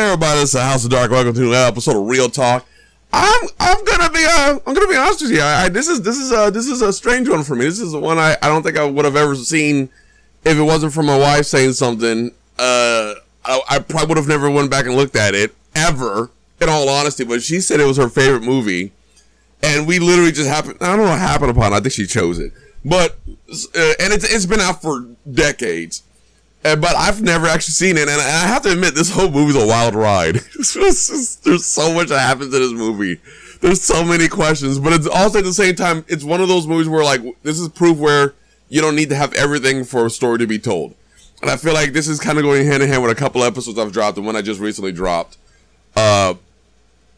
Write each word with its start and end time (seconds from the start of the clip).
everybody, 0.00 0.40
this 0.40 0.54
is 0.54 0.60
House 0.60 0.84
of 0.84 0.90
Dark. 0.90 1.10
Welcome 1.10 1.34
to 1.34 1.42
another 1.42 1.68
episode 1.68 1.94
of 1.94 2.08
Real 2.08 2.30
Talk. 2.30 2.64
I'm 3.12 3.48
I'm 3.60 3.84
gonna 3.84 4.10
be 4.10 4.24
uh 4.24 4.58
I'm 4.66 4.72
gonna 4.72 4.88
be 4.88 4.96
honest 4.96 5.20
with 5.20 5.30
you. 5.30 5.40
I, 5.42 5.64
I 5.64 5.68
this 5.68 5.88
is 5.88 6.00
this 6.00 6.16
is 6.16 6.32
a 6.32 6.50
this 6.50 6.66
is 6.68 6.80
a 6.80 6.90
strange 6.90 7.28
one 7.28 7.44
for 7.44 7.54
me. 7.54 7.66
This 7.66 7.80
is 7.80 7.94
one 7.94 8.18
I, 8.18 8.34
I 8.40 8.48
don't 8.48 8.62
think 8.62 8.78
I 8.78 8.84
would 8.84 9.04
have 9.04 9.14
ever 9.14 9.34
seen 9.34 9.90
if 10.42 10.56
it 10.56 10.62
wasn't 10.62 10.94
for 10.94 11.02
my 11.02 11.18
wife 11.18 11.44
saying 11.44 11.74
something. 11.74 12.30
Uh, 12.58 13.14
I, 13.44 13.60
I 13.68 13.78
probably 13.80 14.08
would 14.08 14.16
have 14.16 14.26
never 14.26 14.48
went 14.48 14.70
back 14.70 14.86
and 14.86 14.94
looked 14.94 15.16
at 15.16 15.34
it 15.34 15.54
ever. 15.74 16.30
In 16.62 16.70
all 16.70 16.88
honesty, 16.88 17.24
but 17.24 17.42
she 17.42 17.60
said 17.60 17.78
it 17.78 17.84
was 17.84 17.98
her 17.98 18.08
favorite 18.08 18.42
movie, 18.42 18.92
and 19.62 19.86
we 19.86 19.98
literally 19.98 20.32
just 20.32 20.48
happened. 20.48 20.78
I 20.80 20.88
don't 20.88 20.98
know 20.98 21.10
what 21.10 21.18
happened 21.18 21.50
upon. 21.50 21.74
I 21.74 21.80
think 21.80 21.92
she 21.92 22.06
chose 22.06 22.38
it, 22.38 22.52
but 22.84 23.18
uh, 23.28 23.92
and 24.00 24.14
it's 24.14 24.24
it's 24.32 24.46
been 24.46 24.60
out 24.60 24.80
for 24.80 25.06
decades. 25.30 26.04
Uh, 26.62 26.76
but 26.76 26.94
I've 26.94 27.22
never 27.22 27.46
actually 27.46 27.72
seen 27.72 27.96
it, 27.96 28.08
and 28.08 28.20
I 28.20 28.46
have 28.46 28.62
to 28.62 28.72
admit, 28.72 28.94
this 28.94 29.10
whole 29.10 29.30
movie's 29.30 29.56
a 29.56 29.66
wild 29.66 29.94
ride. 29.94 30.34
There's 30.74 31.64
so 31.64 31.94
much 31.94 32.08
that 32.08 32.20
happens 32.20 32.54
in 32.54 32.60
this 32.60 32.72
movie. 32.72 33.18
There's 33.60 33.82
so 33.82 34.04
many 34.04 34.28
questions, 34.28 34.78
but 34.78 34.92
it's 34.92 35.06
also 35.06 35.38
at 35.38 35.44
the 35.44 35.54
same 35.54 35.74
time, 35.74 36.04
it's 36.08 36.24
one 36.24 36.40
of 36.40 36.48
those 36.48 36.66
movies 36.66 36.88
where 36.88 37.04
like 37.04 37.22
this 37.42 37.58
is 37.58 37.68
proof 37.68 37.98
where 37.98 38.34
you 38.68 38.80
don't 38.80 38.96
need 38.96 39.10
to 39.10 39.16
have 39.16 39.32
everything 39.34 39.84
for 39.84 40.06
a 40.06 40.10
story 40.10 40.38
to 40.38 40.46
be 40.46 40.58
told. 40.58 40.94
And 41.42 41.50
I 41.50 41.56
feel 41.56 41.74
like 41.74 41.92
this 41.92 42.08
is 42.08 42.20
kind 42.20 42.38
of 42.38 42.44
going 42.44 42.66
hand 42.66 42.82
in 42.82 42.88
hand 42.88 43.02
with 43.02 43.10
a 43.10 43.14
couple 43.14 43.42
episodes 43.42 43.78
I've 43.78 43.92
dropped 43.92 44.16
and 44.18 44.26
one 44.26 44.36
I 44.36 44.42
just 44.42 44.60
recently 44.60 44.92
dropped. 44.92 45.36
Uh, 45.96 46.34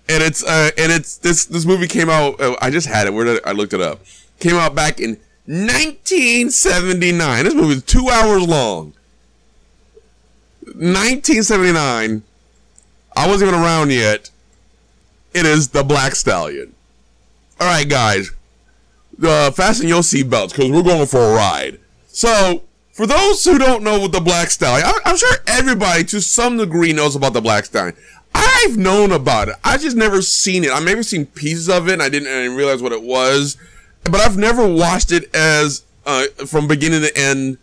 and 0.09 0.23
it's 0.23 0.45
uh, 0.45 0.71
and 0.77 0.91
it's 0.93 1.19
this 1.19 1.45
this 1.47 1.65
movie 1.65 1.87
came 1.87 2.09
out. 2.11 2.41
Uh, 2.41 2.57
I 2.61 2.71
just 2.71 2.87
had 2.89 3.07
it. 3.07 3.15
Where 3.15 3.25
did 3.25 3.41
I, 3.45 3.51
I 3.51 3.53
looked 3.53 3.73
it 3.73 3.81
up? 3.81 4.01
Came 4.41 4.57
out 4.57 4.75
back 4.75 5.01
in 5.01 5.19
1979. 5.47 7.45
This 7.45 7.55
movie 7.55 7.75
is 7.75 7.83
two 7.85 8.09
hours 8.09 8.43
long. 8.47 8.95
1979. 10.67 12.23
I 13.17 13.29
wasn't 13.29 13.49
even 13.49 13.61
around 13.61 13.93
yet. 13.93 14.31
It 15.35 15.47
is 15.47 15.69
the 15.69 15.83
Black 15.83 16.15
Stallion. 16.15 16.75
All 17.61 17.67
right, 17.67 17.89
guys. 17.89 18.31
Uh, 19.23 19.51
fasten 19.51 19.89
your 19.89 20.03
seatbelts 20.03 20.51
because 20.51 20.71
we're 20.71 20.83
going 20.83 21.07
for 21.07 21.21
a 21.21 21.35
ride. 21.35 21.79
So, 22.09 22.63
for 22.93 23.07
those 23.07 23.45
who 23.45 23.59
don't 23.59 23.83
know 23.83 23.99
what 24.01 24.13
the 24.13 24.21
Black 24.21 24.51
Stallion, 24.51 24.87
I'm, 24.87 25.01
I'm 25.05 25.17
sure 25.17 25.35
everybody 25.47 26.05
to 26.05 26.21
some 26.21 26.57
degree 26.57 26.93
knows 26.93 27.17
about 27.17 27.33
the 27.33 27.41
Black 27.41 27.65
Stallion. 27.65 27.97
I've 28.35 28.77
known 28.77 29.13
about 29.13 29.49
it. 29.49 29.57
I 29.63 29.77
just 29.79 29.97
never 29.97 30.23
seen 30.23 30.65
it. 30.65 30.71
I 30.71 30.81
maybe 30.81 31.03
seen 31.03 31.27
pieces 31.27 31.69
of 31.69 31.89
it 31.89 31.95
and 31.95 32.03
I 32.03 32.09
didn't, 32.09 32.29
I 32.29 32.43
didn't 32.43 32.57
realize 32.57 32.83
what 32.83 32.93
it 32.93 33.03
was. 33.03 33.57
But 34.05 34.17
I've 34.17 34.37
never 34.37 34.67
watched 34.67 35.13
it 35.13 35.35
as 35.35 35.85
uh, 36.07 36.25
from 36.47 36.67
beginning 36.67 37.03
to 37.03 37.17
end 37.17 37.59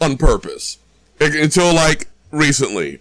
on 0.00 0.16
purpose 0.16 0.78
until 1.20 1.72
like 1.74 2.08
recently. 2.34 3.00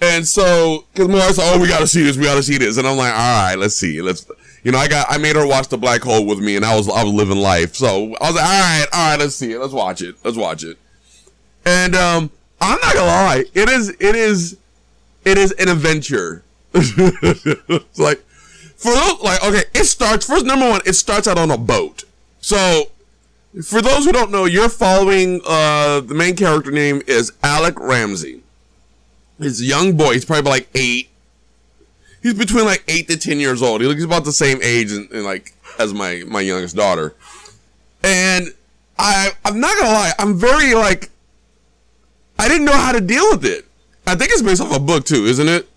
And 0.00 0.26
so, 0.26 0.86
cause 0.94 1.08
my 1.08 1.18
wife's 1.18 1.36
like, 1.36 1.54
oh, 1.54 1.60
we 1.60 1.68
gotta 1.68 1.86
see 1.86 2.02
this, 2.02 2.16
we 2.16 2.24
gotta 2.24 2.42
see 2.42 2.56
this. 2.56 2.78
And 2.78 2.86
I'm 2.88 2.96
like, 2.96 3.12
all 3.12 3.18
right, 3.18 3.56
let's 3.56 3.74
see. 3.74 4.00
Let's, 4.00 4.26
you 4.64 4.72
know, 4.72 4.78
I 4.78 4.88
got, 4.88 5.06
I 5.10 5.18
made 5.18 5.36
her 5.36 5.46
watch 5.46 5.68
the 5.68 5.76
black 5.76 6.00
hole 6.00 6.24
with 6.24 6.38
me 6.38 6.56
and 6.56 6.64
I 6.64 6.74
was, 6.74 6.88
I 6.88 7.04
was 7.04 7.12
living 7.12 7.38
life. 7.38 7.74
So 7.74 8.16
I 8.20 8.30
was 8.30 8.34
like, 8.34 8.44
all 8.44 8.60
right, 8.60 8.86
all 8.92 9.10
right, 9.10 9.18
let's 9.18 9.36
see 9.36 9.52
it. 9.52 9.58
Let's 9.58 9.74
watch 9.74 10.00
it. 10.00 10.16
Let's 10.24 10.38
watch 10.38 10.64
it. 10.64 10.78
And, 11.66 11.94
um, 11.94 12.30
I'm 12.62 12.80
not 12.80 12.94
gonna 12.94 13.06
lie. 13.06 13.44
It 13.52 13.68
is, 13.68 13.90
it 13.90 14.16
is, 14.16 14.56
it 15.24 15.36
is 15.36 15.52
an 15.52 15.68
adventure. 15.68 16.44
it's 16.72 17.98
like, 17.98 18.22
for 18.76 18.94
those, 18.94 19.20
like, 19.20 19.44
okay, 19.44 19.64
it 19.74 19.84
starts, 19.84 20.24
first, 20.24 20.46
number 20.46 20.68
one, 20.68 20.80
it 20.86 20.94
starts 20.94 21.28
out 21.28 21.36
on 21.36 21.50
a 21.50 21.58
boat. 21.58 22.04
So, 22.40 22.84
for 23.62 23.82
those 23.82 24.06
who 24.06 24.12
don't 24.12 24.30
know, 24.30 24.46
you're 24.46 24.70
following, 24.70 25.42
uh, 25.46 26.00
the 26.00 26.14
main 26.14 26.36
character 26.36 26.70
name 26.70 27.02
is 27.06 27.32
Alec 27.42 27.78
Ramsey 27.78 28.42
his 29.40 29.62
young 29.62 29.96
boy. 29.96 30.14
He's 30.14 30.24
probably 30.24 30.50
like 30.50 30.68
eight. 30.74 31.08
He's 32.22 32.34
between 32.34 32.64
like 32.66 32.84
eight 32.88 33.08
to 33.08 33.16
ten 33.16 33.40
years 33.40 33.62
old. 33.62 33.80
He 33.80 33.86
looks 33.86 34.04
about 34.04 34.24
the 34.24 34.32
same 34.32 34.58
age 34.62 34.92
and, 34.92 35.10
and 35.10 35.24
like 35.24 35.54
as 35.78 35.94
my 35.94 36.22
my 36.26 36.40
youngest 36.40 36.76
daughter. 36.76 37.14
And 38.02 38.48
I 38.98 39.30
I'm 39.44 39.60
not 39.60 39.76
gonna 39.78 39.92
lie, 39.92 40.12
I'm 40.18 40.36
very 40.36 40.74
like 40.74 41.10
I 42.38 42.48
didn't 42.48 42.66
know 42.66 42.76
how 42.76 42.92
to 42.92 43.00
deal 43.00 43.24
with 43.30 43.44
it. 43.44 43.66
I 44.06 44.14
think 44.14 44.30
it's 44.30 44.42
based 44.42 44.60
off 44.60 44.74
a 44.74 44.80
book 44.80 45.04
too, 45.04 45.24
isn't 45.24 45.48
it? 45.48 45.68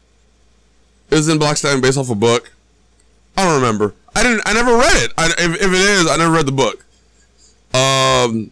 Isn't 1.11 1.37
Black 1.37 1.57
based 1.61 1.97
off 1.97 2.09
a 2.09 2.15
book? 2.15 2.51
I 3.37 3.43
don't 3.43 3.55
remember. 3.61 3.93
I 4.15 4.23
didn't. 4.23 4.41
I 4.45 4.53
never 4.53 4.75
read 4.77 5.03
it. 5.03 5.13
I, 5.17 5.27
if, 5.27 5.61
if 5.61 5.61
it 5.61 5.73
is, 5.73 6.07
I 6.09 6.17
never 6.17 6.33
read 6.33 6.45
the 6.45 6.51
book. 6.51 6.85
Um. 7.73 8.51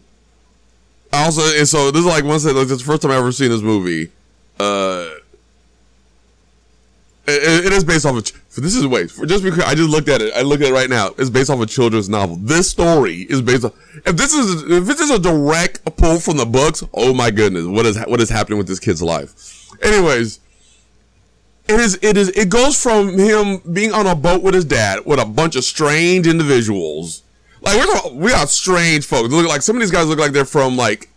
I 1.14 1.24
also, 1.24 1.42
and 1.58 1.68
so 1.68 1.90
this 1.90 2.00
is 2.00 2.06
like 2.06 2.24
once 2.24 2.46
like, 2.46 2.54
this 2.54 2.70
is 2.70 2.78
the 2.78 2.84
first 2.84 3.02
time 3.02 3.10
I 3.10 3.16
ever 3.16 3.32
seen 3.32 3.50
this 3.50 3.60
movie 3.60 4.10
uh, 4.58 5.08
it, 7.26 7.66
it 7.66 7.72
is 7.72 7.84
based 7.84 8.06
off 8.06 8.16
of. 8.16 8.42
This 8.56 8.74
is 8.74 8.86
wait 8.86 9.10
for 9.10 9.24
just 9.24 9.42
because 9.42 9.64
I 9.64 9.74
just 9.74 9.88
looked 9.88 10.08
at 10.08 10.20
it. 10.20 10.34
I 10.34 10.42
look 10.42 10.60
at 10.60 10.68
it 10.68 10.72
right 10.72 10.90
now. 10.90 11.10
It's 11.18 11.30
based 11.30 11.50
off 11.50 11.60
a 11.60 11.66
children's 11.66 12.08
novel. 12.08 12.36
This 12.36 12.68
story 12.68 13.22
is 13.22 13.40
based 13.40 13.64
on. 13.64 13.72
If 14.04 14.16
this 14.16 14.34
is 14.34 14.62
if 14.70 14.84
this 14.84 15.00
is 15.00 15.10
a 15.10 15.18
direct 15.18 15.84
pull 15.96 16.18
from 16.18 16.36
the 16.36 16.46
books, 16.46 16.82
oh 16.92 17.14
my 17.14 17.30
goodness, 17.30 17.66
what 17.66 17.86
is 17.86 17.98
what 18.06 18.20
is 18.20 18.28
happening 18.28 18.58
with 18.58 18.66
this 18.66 18.80
kid's 18.80 19.02
life? 19.02 19.70
Anyways, 19.82 20.40
it 21.68 21.80
is 21.80 21.98
it 22.02 22.16
is 22.16 22.28
it 22.30 22.50
goes 22.50 22.80
from 22.80 23.16
him 23.18 23.58
being 23.72 23.92
on 23.92 24.06
a 24.06 24.14
boat 24.14 24.42
with 24.42 24.54
his 24.54 24.64
dad 24.64 25.06
with 25.06 25.20
a 25.20 25.24
bunch 25.24 25.56
of 25.56 25.64
strange 25.64 26.26
individuals. 26.26 27.22
Like 27.60 27.78
we're 27.78 28.12
we 28.14 28.32
are 28.32 28.46
strange 28.48 29.06
folks. 29.06 29.32
Look 29.32 29.48
like 29.48 29.62
some 29.62 29.76
of 29.76 29.80
these 29.80 29.92
guys 29.92 30.08
look 30.08 30.18
like 30.18 30.32
they're 30.32 30.44
from 30.44 30.76
like 30.76 31.08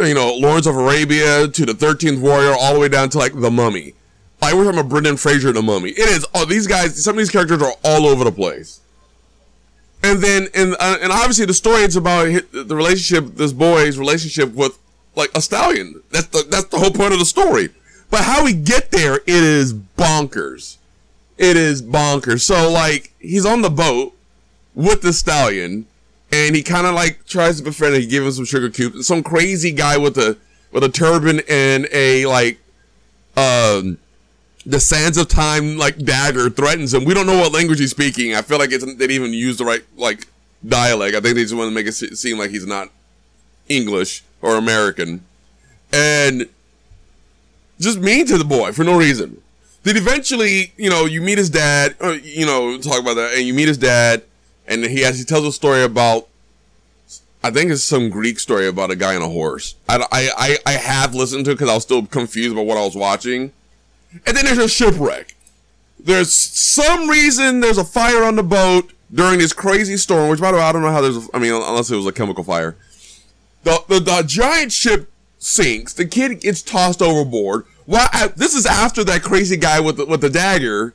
you 0.00 0.14
know, 0.14 0.34
Lawrence 0.34 0.66
of 0.66 0.76
Arabia 0.76 1.48
to 1.48 1.66
the 1.66 1.74
Thirteenth 1.74 2.20
Warrior, 2.20 2.54
all 2.58 2.74
the 2.74 2.80
way 2.80 2.88
down 2.88 3.08
to 3.10 3.18
like 3.18 3.38
the 3.38 3.50
Mummy. 3.50 3.94
Like 4.40 4.54
we're 4.54 4.64
talking 4.64 4.80
about 4.80 4.90
Brendan 4.90 5.16
Fraser, 5.16 5.48
and 5.48 5.56
the 5.56 5.62
Mummy. 5.62 5.90
It 5.90 6.08
is. 6.08 6.26
Oh, 6.34 6.44
these 6.44 6.66
guys. 6.66 7.02
Some 7.02 7.14
of 7.14 7.18
these 7.18 7.30
characters 7.30 7.62
are 7.62 7.72
all 7.84 8.06
over 8.06 8.24
the 8.24 8.32
place. 8.32 8.80
And 10.02 10.20
then, 10.20 10.48
and 10.54 10.76
uh, 10.78 10.98
and 11.00 11.10
obviously, 11.10 11.46
the 11.46 11.54
story 11.54 11.82
is 11.82 11.96
about 11.96 12.26
the 12.52 12.76
relationship, 12.76 13.34
this 13.36 13.52
boy's 13.52 13.98
relationship 13.98 14.52
with 14.54 14.78
like 15.16 15.30
a 15.34 15.40
stallion. 15.40 16.02
That's 16.10 16.26
the 16.26 16.46
that's 16.48 16.66
the 16.66 16.78
whole 16.78 16.90
point 16.90 17.12
of 17.12 17.18
the 17.18 17.24
story. 17.24 17.70
But 18.10 18.20
how 18.22 18.44
we 18.44 18.52
get 18.52 18.90
there, 18.92 19.16
it 19.16 19.22
is 19.26 19.74
bonkers. 19.74 20.76
It 21.38 21.56
is 21.56 21.82
bonkers. 21.82 22.42
So 22.42 22.70
like, 22.70 23.12
he's 23.18 23.44
on 23.44 23.62
the 23.62 23.70
boat 23.70 24.14
with 24.74 25.02
the 25.02 25.12
stallion 25.12 25.86
and 26.32 26.56
he 26.56 26.62
kind 26.62 26.86
of 26.86 26.94
like 26.94 27.26
tries 27.26 27.58
to 27.58 27.62
befriend 27.62 27.94
him. 27.94 28.02
He 28.02 28.06
gives 28.06 28.26
him 28.26 28.32
some 28.32 28.44
sugar 28.44 28.70
cubes. 28.70 29.06
Some 29.06 29.22
crazy 29.22 29.72
guy 29.72 29.96
with 29.96 30.18
a 30.18 30.36
with 30.72 30.84
a 30.84 30.88
turban 30.88 31.40
and 31.48 31.88
a 31.92 32.26
like 32.26 32.58
um 33.36 33.98
the 34.64 34.80
sands 34.80 35.16
of 35.16 35.28
time 35.28 35.78
like 35.78 35.96
dagger 35.98 36.50
threatens 36.50 36.92
him. 36.92 37.04
We 37.04 37.14
don't 37.14 37.26
know 37.26 37.38
what 37.38 37.52
language 37.52 37.78
he's 37.78 37.90
speaking. 37.90 38.34
I 38.34 38.42
feel 38.42 38.58
like 38.58 38.72
it's, 38.72 38.84
they 38.84 38.92
didn't 38.92 39.12
even 39.12 39.32
use 39.32 39.58
the 39.58 39.64
right 39.64 39.84
like 39.96 40.26
dialect. 40.66 41.14
I 41.14 41.20
think 41.20 41.36
they 41.36 41.42
just 41.42 41.54
want 41.54 41.68
to 41.68 41.74
make 41.74 41.86
it 41.86 41.92
seem 41.92 42.38
like 42.38 42.50
he's 42.50 42.66
not 42.66 42.90
English 43.68 44.24
or 44.42 44.56
American, 44.56 45.24
and 45.92 46.48
just 47.78 47.98
mean 47.98 48.26
to 48.26 48.38
the 48.38 48.44
boy 48.44 48.72
for 48.72 48.84
no 48.84 48.98
reason. 48.98 49.40
Then 49.82 49.96
eventually, 49.96 50.72
you 50.76 50.90
know, 50.90 51.04
you 51.04 51.20
meet 51.20 51.38
his 51.38 51.48
dad. 51.48 51.94
Or, 52.00 52.14
you 52.14 52.44
know, 52.44 52.76
talk 52.78 53.00
about 53.00 53.14
that, 53.14 53.34
and 53.34 53.46
you 53.46 53.54
meet 53.54 53.68
his 53.68 53.78
dad 53.78 54.24
and 54.66 54.84
he 54.84 55.00
has 55.00 55.18
he 55.18 55.24
tells 55.24 55.44
a 55.44 55.52
story 55.52 55.82
about 55.82 56.28
I 57.46 57.50
think 57.50 57.70
it's 57.70 57.84
some 57.84 58.10
Greek 58.10 58.40
story 58.40 58.66
about 58.66 58.90
a 58.90 58.96
guy 58.96 59.14
on 59.14 59.22
a 59.22 59.28
horse. 59.28 59.76
I, 59.88 60.04
I, 60.10 60.58
I, 60.66 60.72
have 60.72 61.14
listened 61.14 61.44
to 61.44 61.52
it 61.52 61.54
because 61.54 61.68
I 61.68 61.74
was 61.74 61.84
still 61.84 62.04
confused 62.04 62.52
about 62.52 62.66
what 62.66 62.76
I 62.76 62.84
was 62.84 62.96
watching. 62.96 63.52
And 64.26 64.36
then 64.36 64.46
there's 64.46 64.58
a 64.58 64.68
shipwreck. 64.68 65.36
There's 66.00 66.32
some 66.32 67.08
reason 67.08 67.60
there's 67.60 67.78
a 67.78 67.84
fire 67.84 68.24
on 68.24 68.34
the 68.34 68.42
boat 68.42 68.92
during 69.14 69.38
this 69.38 69.52
crazy 69.52 69.96
storm, 69.96 70.28
which 70.28 70.40
by 70.40 70.50
the 70.50 70.56
way, 70.56 70.64
I 70.64 70.72
don't 70.72 70.82
know 70.82 70.90
how 70.90 71.00
there's, 71.00 71.16
a, 71.16 71.28
I 71.32 71.38
mean, 71.38 71.52
unless 71.52 71.88
it 71.88 71.94
was 71.94 72.06
a 72.06 72.12
chemical 72.12 72.42
fire. 72.42 72.76
The, 73.62 73.80
the, 73.86 74.00
the 74.00 74.24
giant 74.26 74.72
ship 74.72 75.08
sinks. 75.38 75.92
The 75.92 76.04
kid 76.04 76.40
gets 76.40 76.62
tossed 76.62 77.00
overboard. 77.00 77.64
Well, 77.86 78.08
this 78.34 78.54
is 78.54 78.66
after 78.66 79.04
that 79.04 79.22
crazy 79.22 79.56
guy 79.56 79.78
with 79.78 79.98
the, 79.98 80.06
with 80.06 80.20
the 80.20 80.30
dagger 80.30 80.94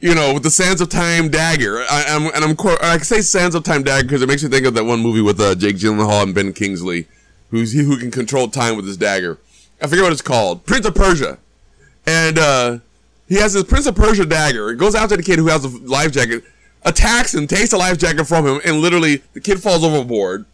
you 0.00 0.14
know, 0.14 0.34
with 0.34 0.42
the 0.42 0.50
Sands 0.50 0.80
of 0.80 0.88
Time 0.88 1.28
dagger. 1.28 1.80
I, 1.90 2.04
am 2.06 2.26
and 2.26 2.44
I'm 2.44 2.56
I 2.82 2.98
say 2.98 3.20
Sands 3.22 3.54
of 3.54 3.64
Time 3.64 3.82
dagger 3.82 4.04
because 4.04 4.22
it 4.22 4.28
makes 4.28 4.42
me 4.42 4.50
think 4.50 4.66
of 4.66 4.74
that 4.74 4.84
one 4.84 5.00
movie 5.00 5.22
with 5.22 5.40
uh, 5.40 5.54
Jake 5.54 5.76
Gyllenhaal 5.76 6.22
and 6.22 6.34
Ben 6.34 6.52
Kingsley, 6.52 7.06
who's 7.50 7.72
he 7.72 7.82
who 7.82 7.98
can 7.98 8.10
control 8.10 8.48
time 8.48 8.76
with 8.76 8.86
his 8.86 8.96
dagger. 8.96 9.38
I 9.80 9.86
forget 9.86 10.04
what 10.04 10.12
it's 10.12 10.22
called, 10.22 10.64
Prince 10.66 10.86
of 10.86 10.94
Persia, 10.94 11.38
and 12.06 12.38
uh, 12.38 12.78
he 13.28 13.36
has 13.36 13.54
this 13.54 13.64
Prince 13.64 13.86
of 13.86 13.96
Persia 13.96 14.26
dagger. 14.26 14.70
It 14.70 14.76
goes 14.76 14.94
after 14.94 15.16
the 15.16 15.22
kid 15.22 15.38
who 15.38 15.48
has 15.48 15.64
a 15.64 15.68
life 15.68 16.12
jacket, 16.12 16.44
attacks 16.84 17.34
him, 17.34 17.46
takes 17.46 17.70
the 17.70 17.76
life 17.78 17.98
jacket 17.98 18.24
from 18.24 18.46
him, 18.46 18.60
and 18.64 18.80
literally 18.80 19.22
the 19.32 19.40
kid 19.40 19.62
falls 19.62 19.84
overboard. 19.84 20.44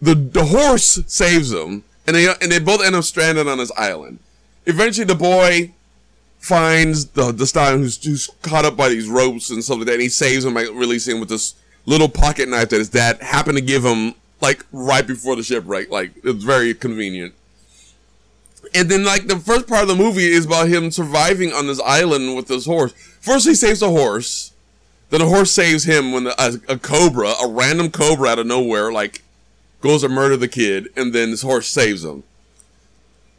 The 0.00 0.14
the 0.14 0.46
horse 0.46 1.00
saves 1.06 1.52
him, 1.52 1.84
and 2.06 2.16
they 2.16 2.28
and 2.28 2.50
they 2.50 2.58
both 2.58 2.82
end 2.82 2.96
up 2.96 3.04
stranded 3.04 3.46
on 3.46 3.58
this 3.58 3.72
island. 3.72 4.18
Eventually, 4.66 5.06
the 5.06 5.14
boy 5.14 5.72
finds 6.42 7.06
the 7.06 7.30
the 7.30 7.46
stallion 7.46 7.80
who's, 7.80 8.04
who's 8.04 8.28
caught 8.42 8.64
up 8.64 8.76
by 8.76 8.88
these 8.88 9.08
ropes 9.08 9.48
and 9.50 9.62
stuff 9.64 9.78
like 9.78 9.86
that, 9.86 9.94
and 9.94 10.02
he 10.02 10.08
saves 10.08 10.44
him 10.44 10.52
by 10.52 10.62
releasing 10.62 11.14
him 11.14 11.20
with 11.20 11.28
this 11.28 11.54
little 11.86 12.08
pocket 12.08 12.48
knife 12.48 12.68
that 12.68 12.78
his 12.78 12.88
dad 12.88 13.22
happened 13.22 13.56
to 13.56 13.64
give 13.64 13.84
him 13.84 14.14
like 14.40 14.66
right 14.72 15.06
before 15.06 15.36
the 15.36 15.42
shipwreck. 15.42 15.90
Like 15.90 16.12
it's 16.24 16.44
very 16.44 16.74
convenient. 16.74 17.34
And 18.74 18.88
then 18.90 19.04
like 19.04 19.28
the 19.28 19.38
first 19.38 19.68
part 19.68 19.82
of 19.82 19.88
the 19.88 19.94
movie 19.94 20.26
is 20.26 20.46
about 20.46 20.68
him 20.68 20.90
surviving 20.90 21.52
on 21.52 21.68
this 21.68 21.80
island 21.80 22.34
with 22.34 22.48
this 22.48 22.66
horse. 22.66 22.92
First 22.92 23.46
he 23.46 23.54
saves 23.54 23.80
the 23.80 23.90
horse. 23.90 24.52
Then 25.10 25.20
the 25.20 25.26
horse 25.26 25.50
saves 25.50 25.84
him 25.84 26.10
when 26.10 26.24
the, 26.24 26.34
a, 26.42 26.72
a 26.72 26.78
cobra, 26.78 27.34
a 27.42 27.48
random 27.48 27.90
cobra 27.90 28.30
out 28.30 28.38
of 28.38 28.46
nowhere, 28.46 28.90
like 28.90 29.22
goes 29.80 30.00
to 30.00 30.08
murder 30.08 30.36
the 30.38 30.48
kid, 30.48 30.88
and 30.96 31.12
then 31.12 31.30
this 31.30 31.42
horse 31.42 31.68
saves 31.68 32.02
him. 32.02 32.24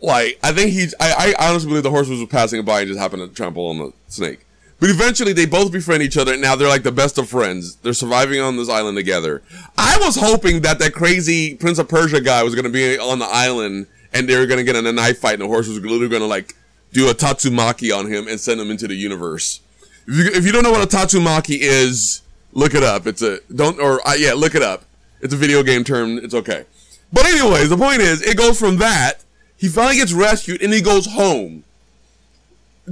Like 0.04 0.38
I 0.44 0.52
think 0.52 0.72
he, 0.72 0.88
I, 1.00 1.34
I 1.40 1.48
honestly 1.48 1.70
believe 1.70 1.84
the 1.84 1.90
horse 1.90 2.10
was 2.10 2.24
passing 2.26 2.64
by 2.66 2.82
and 2.82 2.90
just 2.90 3.00
happened 3.00 3.22
to 3.22 3.34
trample 3.34 3.68
on 3.68 3.80
the 3.80 3.94
snake. 4.10 4.46
But 4.82 4.90
eventually 4.90 5.32
they 5.32 5.46
both 5.46 5.72
befriend 5.72 6.04
each 6.04 6.18
other 6.18 6.34
and 6.34 6.42
now 6.42 6.58
they're 6.58 6.68
like 6.68 6.84
the 6.84 6.92
best 6.92 7.18
of 7.18 7.30
friends. 7.30 7.78
They're 7.78 7.94
surviving 7.94 8.42
on 8.42 8.58
this 8.58 8.68
island 8.68 8.98
together. 8.98 9.42
I 9.78 9.98
was 10.02 10.18
hoping 10.18 10.62
that 10.64 10.78
that 10.80 10.94
crazy 10.94 11.56
Prince 11.56 11.80
of 11.80 11.88
Persia 11.88 12.20
guy 12.20 12.44
was 12.44 12.54
to 12.54 12.70
be 12.70 13.00
on 13.00 13.20
the 13.20 13.26
island 13.26 13.88
and 14.14 14.28
they 14.28 14.38
were 14.38 14.46
to 14.46 14.64
get 14.64 14.76
in 14.76 14.86
a 14.86 14.92
knife 14.92 15.20
fight 15.20 15.36
and 15.36 15.44
the 15.44 15.48
horse 15.48 15.70
was 15.70 15.80
literally 15.80 16.10
to 16.10 16.26
like 16.26 16.54
do 16.92 17.10
a 17.10 17.14
Tatsumaki 17.14 17.98
on 17.98 18.12
him 18.12 18.28
and 18.28 18.42
send 18.42 18.60
him 18.60 18.70
into 18.70 18.90
the 18.90 18.96
universe. 18.96 19.62
If 20.06 20.18
you, 20.18 20.26
if 20.34 20.46
you 20.46 20.52
don't 20.52 20.64
know 20.64 20.72
what 20.72 20.84
a 20.84 20.98
Tatsumaki 20.98 21.60
is, 21.62 22.24
look 22.52 22.76
it 22.76 22.84
up. 22.84 23.08
It's 23.08 23.22
a, 23.22 23.40
don't, 23.56 23.80
or 23.80 24.06
uh, 24.06 24.16
yeah, 24.16 24.34
look 24.34 24.54
it 24.54 24.62
up. 24.62 24.84
It's 25.22 25.34
a 25.34 25.38
video 25.38 25.64
game 25.64 25.86
term. 25.86 26.18
It's 26.18 26.34
okay. 26.34 26.66
But 27.14 27.26
anyways, 27.26 27.70
the 27.70 27.78
point 27.78 28.02
is, 28.02 28.22
it 28.22 28.36
goes 28.36 28.60
from 28.60 28.78
that, 28.80 29.23
he 29.64 29.70
finally 29.70 29.96
gets 29.96 30.12
rescued 30.12 30.62
and 30.62 30.74
he 30.74 30.82
goes 30.82 31.06
home. 31.06 31.64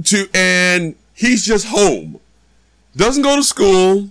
To, 0.04 0.26
and 0.32 0.94
he's 1.12 1.44
just 1.44 1.66
home. 1.66 2.18
Doesn't 2.96 3.22
go 3.22 3.36
to 3.36 3.42
school. 3.42 4.08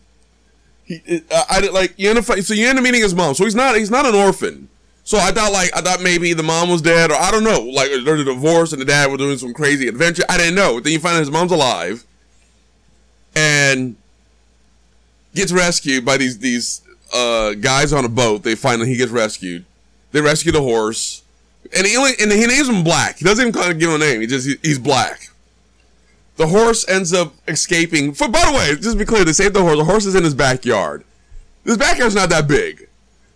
He, 0.83 1.23
uh, 1.31 1.43
I, 1.49 1.59
like 1.69 1.95
you 1.97 2.11
end 2.11 2.19
up 2.19 2.25
so 2.25 2.53
you 2.53 2.69
end 2.69 2.77
up 2.77 2.83
meeting 2.83 3.01
his 3.01 3.15
mom. 3.15 3.33
So 3.33 3.45
he's 3.45 3.55
not 3.55 3.75
he's 3.77 3.89
not 3.89 4.05
an 4.05 4.13
orphan. 4.13 4.69
So 5.03 5.17
I 5.17 5.31
thought 5.31 5.51
like 5.51 5.75
I 5.75 5.81
thought 5.81 6.03
maybe 6.03 6.33
the 6.33 6.43
mom 6.43 6.69
was 6.69 6.83
dead 6.83 7.09
or 7.09 7.15
I 7.15 7.31
don't 7.31 7.43
know. 7.43 7.61
Like 7.61 7.89
there's 8.05 8.21
a 8.21 8.25
divorce 8.25 8.73
and 8.73 8.79
the 8.79 8.85
dad 8.85 9.09
was 9.09 9.17
doing 9.17 9.39
some 9.39 9.55
crazy 9.55 9.87
adventure. 9.87 10.23
I 10.29 10.37
didn't 10.37 10.53
know. 10.53 10.79
Then 10.79 10.93
you 10.93 10.99
find 10.99 11.15
out 11.15 11.21
his 11.21 11.31
mom's 11.31 11.51
alive, 11.51 12.05
and 13.35 13.95
gets 15.33 15.51
rescued 15.51 16.05
by 16.05 16.17
these 16.17 16.37
these 16.37 16.81
uh, 17.11 17.55
guys 17.55 17.91
on 17.91 18.05
a 18.05 18.09
boat. 18.09 18.43
They 18.43 18.53
finally 18.53 18.87
he 18.87 18.97
gets 18.97 19.11
rescued. 19.11 19.65
They 20.11 20.21
rescue 20.21 20.51
the 20.51 20.61
horse, 20.61 21.20
and 21.75 21.85
he 21.87 21.95
only 21.97 22.11
and 22.19 22.31
he 22.31 22.45
names 22.45 22.69
him 22.69 22.83
Black. 22.83 23.17
He 23.17 23.25
doesn't 23.25 23.47
even 23.47 23.77
give 23.77 23.89
him 23.89 23.95
a 23.95 24.03
name. 24.03 24.21
He 24.21 24.27
just 24.27 24.47
he, 24.47 24.55
he's 24.61 24.79
Black. 24.79 25.29
The 26.37 26.47
horse 26.47 26.87
ends 26.87 27.13
up 27.13 27.33
escaping. 27.47 28.13
For 28.13 28.27
by 28.27 28.43
the 28.45 28.57
way, 28.57 28.75
just 28.75 28.97
be 28.97 29.05
clear, 29.05 29.23
they 29.23 29.33
saved 29.33 29.53
the 29.53 29.61
horse. 29.61 29.77
The 29.77 29.85
horse 29.85 30.05
is 30.05 30.15
in 30.15 30.23
his 30.23 30.33
backyard. 30.33 31.03
This 31.63 31.77
backyard's 31.77 32.15
not 32.15 32.29
that 32.29 32.47
big. 32.47 32.87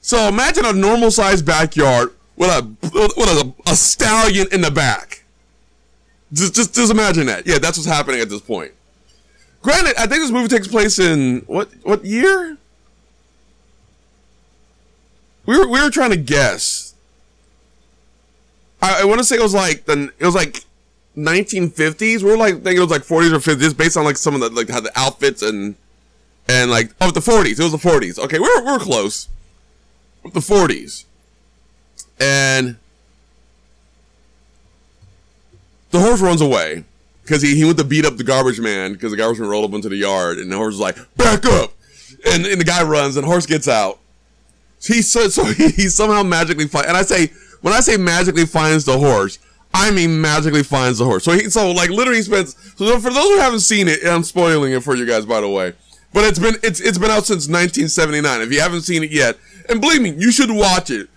So 0.02 0.28
imagine 0.28 0.66
a 0.66 0.74
normal 0.74 1.12
sized 1.12 1.46
backyard 1.46 2.14
with 2.36 2.50
a 2.50 2.62
with 2.82 2.94
a, 3.30 3.54
a 3.68 3.76
stallion 3.76 4.48
in 4.52 4.62
the 4.62 4.72
back. 4.72 5.24
Just, 6.34 6.56
just 6.56 6.76
just 6.76 6.92
imagine 6.92 7.28
that. 7.28 7.46
Yeah, 7.48 7.60
that's 7.60 7.78
what's 7.78 7.88
happening 7.88 8.22
at 8.22 8.30
this 8.30 8.42
point. 8.42 8.72
Granted, 9.62 9.96
I 9.98 10.06
think 10.06 10.22
this 10.22 10.32
movie 10.32 10.48
takes 10.48 10.68
place 10.68 11.00
in 11.00 11.40
what 11.48 11.70
what 11.84 12.06
year? 12.06 12.58
We 15.46 15.58
were 15.58 15.68
we 15.68 15.82
were 15.82 15.90
trying 15.90 16.12
to 16.12 16.18
guess. 16.18 16.85
I, 18.86 19.02
I 19.02 19.06
want 19.06 19.20
to 19.20 19.24
say 19.24 19.36
it 19.36 19.42
was 19.42 19.54
like 19.54 19.86
the 19.86 20.12
it 20.20 20.26
was 20.26 20.36
like 20.36 20.64
1950s. 21.18 22.22
We 22.22 22.32
are 22.32 22.38
like 22.38 22.56
thinking 22.56 22.78
it 22.78 22.80
was 22.80 22.92
like 22.92 23.02
40s 23.02 23.32
or 23.32 23.40
50s, 23.40 23.60
just 23.60 23.78
based 23.78 23.98
on 23.98 24.06
like 24.06 24.18
some 24.18 24.36
of 24.36 24.42
the 24.42 24.50
like 24.50 24.70
how 24.70 24.80
the 24.80 24.92
outfits 24.96 25.42
and 25.42 25.76
and 26.48 26.70
like 26.70 26.94
oh 27.02 27.12
the 27.12 27.20
40s. 27.20 27.60
It 27.60 27.64
was 27.64 27.72
the 27.72 27.78
40s. 27.78 28.20
Okay, 28.20 28.40
we're 28.40 28.64
we're 28.64 28.80
close. 28.80 29.28
The 30.24 30.40
40s, 30.40 31.06
and 32.20 32.78
the 35.92 36.00
horse 36.00 36.20
runs 36.20 36.42
away 36.42 36.84
because 37.22 37.44
he, 37.44 37.56
he 37.56 37.64
went 37.64 37.78
to 37.78 37.84
beat 37.84 38.06
up 38.06 38.18
the 38.18 38.24
garbage 38.24 38.60
man 38.60 38.94
because 38.94 39.12
the 39.12 39.18
garbage 39.18 39.40
man 39.40 39.50
rolled 39.50 39.70
up 39.70 39.76
into 39.76 39.88
the 39.88 39.98
yard 39.98 40.40
and 40.40 40.52
the 40.52 40.56
horse 40.56 40.74
was 40.74 40.80
like 40.80 40.98
back 41.16 41.46
up, 41.46 41.74
and, 42.32 42.44
and 42.48 42.60
the 42.60 42.66
guy 42.66 42.82
runs 42.82 43.18
and 43.18 43.26
horse 43.26 43.46
gets 43.46 43.68
out. 43.68 44.00
He 44.82 45.04
so, 45.04 45.28
so 45.28 45.46
he, 45.54 45.70
he 45.70 45.90
somehow 45.90 46.24
magically 46.24 46.68
finds, 46.68 46.88
and 46.88 46.98
I 46.98 47.04
say 47.04 47.32
when 47.66 47.74
I 47.74 47.80
say 47.80 47.98
magically 47.98 48.46
finds 48.46 48.86
the 48.86 48.96
horse, 48.96 49.40
I 49.74 49.90
mean, 49.90 50.22
magically 50.22 50.62
finds 50.62 51.00
the 51.00 51.06
horse. 51.06 51.24
So 51.24 51.32
he, 51.32 51.50
so 51.50 51.72
like 51.72 51.90
literally 51.90 52.22
spends. 52.22 52.56
So 52.78 53.00
for 53.00 53.10
those 53.10 53.24
who 53.24 53.40
haven't 53.40 53.62
seen 53.62 53.88
it, 53.88 54.06
I'm 54.06 54.22
spoiling 54.22 54.74
it 54.74 54.84
for 54.84 54.96
you 54.96 55.04
guys, 55.04 55.26
by 55.26 55.42
the 55.42 55.50
way. 55.50 55.74
But 56.14 56.26
it's 56.26 56.38
been 56.38 56.58
it's 56.62 56.80
it's 56.80 57.00
been 57.00 57.10
out 57.10 57.26
since 57.26 57.48
1979. 57.48 58.42
If 58.42 58.52
you 58.54 58.62
haven't 58.62 58.84
seen 58.84 59.02
it 59.02 59.10
yet, 59.10 59.40
and 59.68 59.82
believe 59.82 60.04
me, 60.04 60.12
you 60.12 60.32
should 60.32 60.52
watch 60.52 60.92
it. 60.92 61.10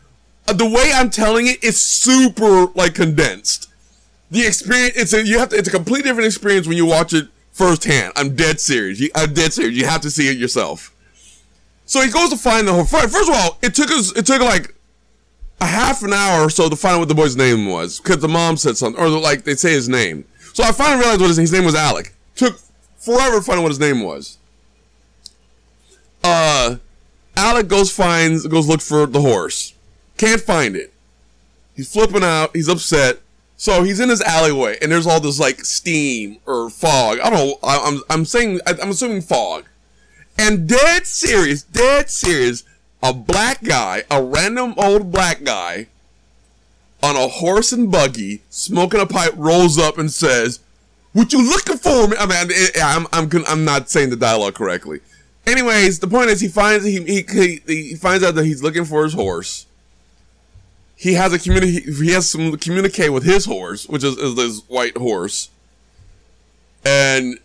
Uh, 0.49 0.55
the 0.55 0.65
way 0.65 0.91
I'm 0.95 1.11
telling 1.11 1.49
it, 1.49 1.59
it's 1.62 1.83
super 1.83 2.69
like 2.69 2.95
condensed. 2.95 3.69
The 4.31 4.47
experience, 4.47 4.97
it's 4.97 5.12
a 5.12 5.27
you 5.27 5.41
have 5.41 5.50
to, 5.50 5.56
it's 5.56 5.69
a 5.69 5.71
completely 5.71 6.09
different 6.09 6.29
experience 6.29 6.67
when 6.67 6.79
you 6.79 6.87
watch 6.87 7.12
it 7.12 7.29
firsthand. 7.53 8.15
I'm 8.17 8.35
dead 8.35 8.59
serious. 8.59 9.00
You, 9.00 9.11
I'm 9.15 9.35
dead 9.35 9.53
serious. 9.53 9.77
You 9.77 9.85
have 9.85 10.00
to 10.00 10.11
see 10.11 10.31
it 10.31 10.39
yourself. 10.39 10.95
So 11.85 12.00
he 12.00 12.11
goes 12.11 12.31
to 12.31 12.39
find 12.39 12.67
the 12.67 12.73
horse. 12.73 12.91
First 12.91 13.29
of 13.29 13.35
all, 13.35 13.59
it 13.61 13.75
took 13.75 13.91
us 13.91 14.17
it 14.17 14.25
took 14.25 14.41
like 14.41 14.75
a 15.60 15.66
half 15.66 16.02
an 16.02 16.12
hour 16.12 16.46
or 16.46 16.50
so 16.50 16.69
to 16.69 16.76
find 16.76 16.96
out 16.96 16.99
what 17.00 17.08
the 17.08 17.14
boy's 17.14 17.37
name 17.37 17.66
was 17.66 17.99
because 17.99 18.19
the 18.19 18.28
mom 18.28 18.56
said 18.56 18.76
something, 18.76 19.02
or 19.02 19.08
like 19.08 19.44
they 19.44 19.55
say 19.55 19.72
his 19.72 19.88
name. 19.88 20.25
So 20.52 20.62
I 20.64 20.72
finally 20.72 21.00
realized 21.00 21.20
what 21.20 21.28
his, 21.28 21.37
his 21.37 21.52
name 21.52 21.64
was. 21.64 21.75
Alec. 21.75 22.14
Took 22.34 22.58
forever 22.96 23.37
to 23.37 23.43
find 23.43 23.58
out 23.58 23.62
what 23.62 23.70
his 23.70 23.81
name 23.81 24.02
was. 24.02 24.38
Uh, 26.22 26.76
Alec 27.37 27.69
goes 27.69 27.90
finds 27.90 28.46
goes 28.46 28.69
look 28.69 28.81
for 28.81 29.06
the 29.06 29.20
horse. 29.20 29.75
Can't 30.16 30.40
find 30.40 30.75
it. 30.76 30.93
He's 31.75 31.93
flipping 31.93 32.25
out. 32.25 32.54
He's 32.54 32.69
upset. 32.69 33.20
So 33.56 33.82
he's 33.82 33.99
in 33.99 34.08
his 34.08 34.20
alleyway, 34.20 34.78
and 34.81 34.90
there's 34.90 35.06
all 35.06 35.20
this 35.20 35.40
like 35.40 35.64
steam 35.64 36.38
or 36.46 36.70
fog. 36.70 37.19
I 37.20 37.31
don't 37.31 37.38
know. 37.38 37.58
I, 37.62 37.78
I'm 37.78 38.02
I'm 38.08 38.25
saying 38.25 38.61
I'm 38.66 38.90
assuming 38.90 39.22
fog. 39.22 39.64
And 40.37 40.69
dead 40.69 41.06
serious, 41.06 41.64
dead 41.64 42.11
serious 42.11 42.62
a 43.03 43.12
black 43.12 43.62
guy, 43.62 44.05
a 44.11 44.23
random 44.23 44.75
old 44.77 45.12
black 45.12 45.45
guy, 45.45 45.87
on 47.03 47.17
a 47.17 47.29
horse 47.29 47.73
and 47.73 47.91
buggy, 47.91 48.43
smoking 48.50 49.00
a 49.00 49.06
pipe, 49.06 49.33
rolls 49.37 49.79
up 49.79 49.99
and 49.99 50.12
says, 50.12 50.61
"What 51.12 51.33
you 51.33 51.43
looking 51.43 51.77
for?" 51.77 52.09
Me? 52.09 52.17
I 52.19 52.27
mean, 52.27 52.50
I'm 52.83 53.06
I'm 53.12 53.31
I'm 53.47 53.65
not 53.65 53.89
saying 53.89 54.11
the 54.11 54.17
dialogue 54.17 54.55
correctly. 54.55 55.00
Anyways, 55.47 56.00
the 56.00 56.09
point 56.09 56.31
is, 56.31 56.41
he 56.41 56.49
finds 56.49 56.85
he 56.85 57.23
he 57.23 57.61
he 57.67 57.95
finds 57.95 58.25
out 58.25 58.35
that 58.35 58.45
he's 58.45 58.62
looking 58.62 58.85
for 58.85 59.05
his 59.05 59.15
horse. 59.15 59.67
He 60.97 61.15
has 61.15 61.33
a 61.33 61.39
community. 61.39 61.81
He 61.81 62.11
has 62.11 62.29
some 62.29 62.56
communicate 62.56 63.12
with 63.12 63.23
his 63.23 63.45
horse, 63.45 63.87
which 63.87 64.03
is, 64.03 64.17
is 64.17 64.35
this 64.35 64.62
white 64.69 64.97
horse, 64.97 65.50
and 66.85 67.38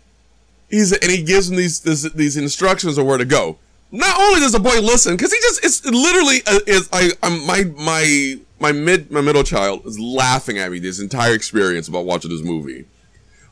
he's 0.68 0.92
and 0.92 1.10
he 1.10 1.22
gives 1.22 1.48
him 1.48 1.56
these 1.56 1.80
this, 1.80 2.02
these 2.12 2.36
instructions 2.36 2.98
of 2.98 3.06
where 3.06 3.18
to 3.18 3.24
go 3.24 3.58
not 3.94 4.20
only 4.20 4.40
does 4.40 4.52
the 4.52 4.58
boy 4.58 4.80
listen, 4.80 5.16
because 5.16 5.32
he 5.32 5.38
just 5.40 5.64
it's 5.64 5.84
literally 5.84 6.42
uh, 6.46 6.58
is 6.66 6.88
I 6.92 7.12
I'm, 7.22 7.46
my 7.46 7.64
my 7.76 8.38
my 8.58 8.72
mid 8.72 9.10
my 9.10 9.20
middle 9.20 9.44
child 9.44 9.86
is 9.86 9.98
laughing 10.00 10.58
at 10.58 10.70
me 10.72 10.80
this 10.80 11.00
entire 11.00 11.32
experience 11.32 11.86
about 11.86 12.04
watching 12.04 12.30
this 12.30 12.42
movie. 12.42 12.86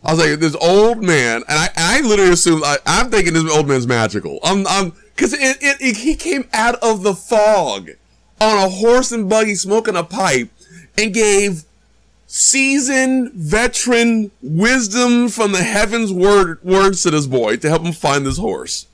I 0.04 0.12
was 0.12 0.18
like, 0.20 0.40
this 0.40 0.56
old 0.56 1.00
man, 1.02 1.44
and 1.49 1.58
I 1.58 1.66
and 1.76 2.04
I 2.04 2.08
literally 2.08 2.32
assumed 2.32 2.64
I, 2.64 2.78
am 2.87 3.11
thinking 3.11 3.34
this 3.34 3.50
old 3.50 3.68
man's 3.68 3.87
magical. 3.87 4.40
I'm 4.42 4.66
I'm 4.66 4.92
because 5.14 5.32
it, 5.32 5.58
it, 5.61 5.76
it 5.80 5.96
he 5.99 6.16
came 6.16 6.49
out 6.52 6.75
of 6.82 7.04
the 7.04 7.14
fog 7.14 7.90
on 8.40 8.58
a 8.58 8.68
horse 8.68 9.12
and 9.12 9.28
buggy 9.28 9.54
smoking 9.54 9.94
a 9.94 10.02
pipe 10.02 10.50
and 10.99 11.14
gave 11.14 11.64
seasoned 12.26 13.30
veteran 13.34 14.32
wisdom 14.42 15.28
from 15.28 15.52
the 15.52 15.62
heavens 15.62 16.12
word 16.12 16.58
words 16.64 17.02
to 17.02 17.11
this 17.12 17.26
boy 17.26 17.56
to 17.58 17.68
help 17.68 17.82
him 17.82 17.92
find 17.92 18.26
this 18.26 18.38
horse. 18.38 18.87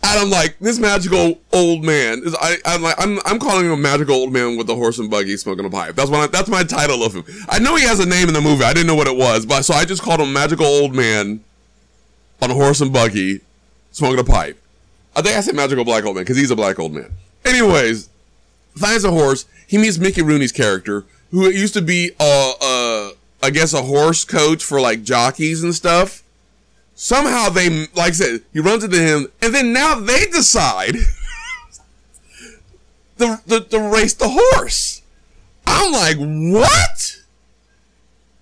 And 0.00 0.20
I'm 0.20 0.30
like, 0.30 0.58
this 0.60 0.78
magical 0.78 1.40
old 1.52 1.84
man 1.84 2.22
is 2.24 2.34
I 2.40 2.56
I'm 2.64 2.82
like 2.82 2.94
I'm 2.98 3.18
I'm 3.24 3.38
calling 3.38 3.66
him 3.66 3.72
a 3.72 3.76
magical 3.76 4.14
old 4.14 4.32
man 4.32 4.56
with 4.56 4.70
a 4.70 4.74
horse 4.74 4.98
and 4.98 5.10
buggy 5.10 5.36
smoking 5.36 5.64
a 5.64 5.70
pipe. 5.70 5.96
That's 5.96 6.08
what 6.08 6.20
I, 6.20 6.26
that's 6.28 6.48
my 6.48 6.62
title 6.62 7.02
of 7.02 7.14
him. 7.14 7.24
I 7.48 7.58
know 7.58 7.74
he 7.74 7.84
has 7.84 7.98
a 7.98 8.06
name 8.06 8.28
in 8.28 8.34
the 8.34 8.40
movie. 8.40 8.64
I 8.64 8.72
didn't 8.72 8.86
know 8.86 8.94
what 8.94 9.08
it 9.08 9.16
was, 9.16 9.44
but 9.44 9.62
so 9.62 9.74
I 9.74 9.84
just 9.84 10.02
called 10.02 10.20
him 10.20 10.32
magical 10.32 10.66
old 10.66 10.94
man 10.94 11.42
on 12.40 12.50
a 12.50 12.54
horse 12.54 12.80
and 12.80 12.92
buggy 12.92 13.40
smoking 13.90 14.20
a 14.20 14.24
pipe. 14.24 14.60
I 15.16 15.22
think 15.22 15.36
I 15.36 15.40
said 15.40 15.56
magical 15.56 15.84
black 15.84 16.04
old 16.04 16.14
man 16.14 16.24
because 16.24 16.36
he's 16.36 16.52
a 16.52 16.56
black 16.56 16.78
old 16.78 16.92
man. 16.92 17.12
Anyways, 17.44 18.08
finds 18.76 19.04
a 19.04 19.10
horse. 19.10 19.46
He 19.66 19.78
meets 19.78 19.98
Mickey 19.98 20.22
Rooney's 20.22 20.52
character, 20.52 21.04
who 21.32 21.50
used 21.50 21.74
to 21.74 21.82
be 21.82 22.12
a, 22.20 22.52
a 22.62 23.12
I 23.42 23.50
guess 23.50 23.74
a 23.74 23.82
horse 23.82 24.24
coach 24.24 24.62
for 24.62 24.80
like 24.80 25.02
jockeys 25.02 25.64
and 25.64 25.74
stuff 25.74 26.22
somehow 26.98 27.48
they, 27.48 27.86
like 27.94 27.96
I 27.96 28.10
said, 28.10 28.42
he 28.52 28.58
runs 28.58 28.82
into 28.82 28.98
him, 28.98 29.28
and 29.40 29.54
then 29.54 29.72
now 29.72 30.00
they 30.00 30.26
decide 30.26 30.94
to, 33.18 33.60
to 33.70 33.78
race 33.78 34.14
the 34.14 34.28
horse. 34.28 35.02
I'm 35.64 35.92
like, 35.92 36.16
what? 36.18 37.22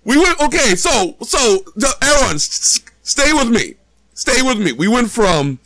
We 0.03 0.17
went, 0.17 0.41
okay, 0.41 0.75
so, 0.75 1.15
so, 1.21 1.65
everyone, 2.01 2.39
stay 2.39 3.31
with 3.31 3.49
me. 3.49 3.75
Stay 4.15 4.41
with 4.41 4.57
me. 4.57 4.71
We 4.71 4.87
went 4.87 5.11
from 5.11 5.59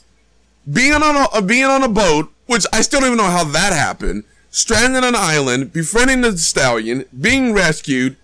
being 0.71 0.93
on 0.93 1.27
a, 1.33 1.41
being 1.41 1.63
on 1.63 1.83
a 1.83 1.89
boat, 1.89 2.29
which 2.47 2.65
I 2.73 2.81
still 2.81 2.99
don't 2.99 3.07
even 3.07 3.17
know 3.17 3.31
how 3.31 3.45
that 3.45 3.71
happened, 3.71 4.25
stranded 4.49 5.05
on 5.05 5.09
an 5.09 5.15
island, 5.15 5.71
befriending 5.71 6.21
the 6.21 6.37
stallion, 6.37 7.05
being 7.17 7.53
rescued, 7.53 8.17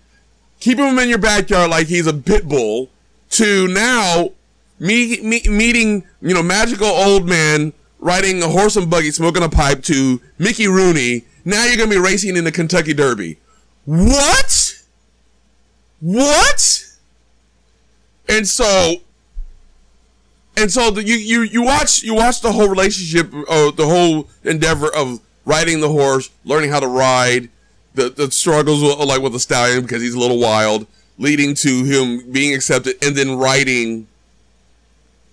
keeping 0.60 0.84
him 0.84 0.98
in 0.98 1.08
your 1.08 1.18
backyard 1.18 1.70
like 1.70 1.86
he's 1.86 2.06
a 2.06 2.12
pit 2.12 2.46
bull 2.46 2.90
to 3.30 3.68
now 3.68 4.32
me, 4.78 5.20
me, 5.20 5.42
meeting, 5.48 6.04
you 6.20 6.34
know, 6.34 6.42
magical 6.42 6.86
old 6.86 7.28
man 7.28 7.72
riding 7.98 8.42
a 8.42 8.48
horse 8.48 8.76
and 8.76 8.90
buggy, 8.90 9.10
smoking 9.10 9.42
a 9.42 9.48
pipe 9.48 9.82
to 9.84 10.20
Mickey 10.38 10.68
Rooney. 10.68 11.24
Now 11.44 11.64
you're 11.64 11.76
to 11.76 11.86
be 11.86 11.98
racing 11.98 12.36
in 12.36 12.44
the 12.44 12.52
Kentucky 12.52 12.94
Derby. 12.94 13.38
What? 13.84 14.82
What? 16.00 16.84
And 18.28 18.46
so, 18.46 18.96
and 20.56 20.70
so 20.70 20.90
the, 20.90 21.04
you, 21.04 21.16
you, 21.16 21.42
you 21.42 21.62
watch, 21.62 22.02
you 22.02 22.14
watch 22.14 22.40
the 22.40 22.52
whole 22.52 22.68
relationship, 22.68 23.32
uh, 23.48 23.70
the 23.70 23.86
whole 23.86 24.28
endeavor 24.44 24.94
of 24.94 25.20
riding 25.44 25.80
the 25.80 25.88
horse, 25.88 26.30
learning 26.44 26.70
how 26.70 26.80
to 26.80 26.88
ride, 26.88 27.48
the, 27.94 28.10
the 28.10 28.30
struggles 28.30 28.82
with, 28.82 28.98
like 29.08 29.22
with 29.22 29.32
the 29.32 29.40
stallion 29.40 29.82
because 29.82 30.02
he's 30.02 30.14
a 30.14 30.18
little 30.18 30.38
wild, 30.38 30.86
leading 31.16 31.54
to 31.54 31.84
him 31.84 32.30
being 32.30 32.54
accepted 32.54 32.96
and 33.02 33.16
then 33.16 33.36
riding 33.36 34.06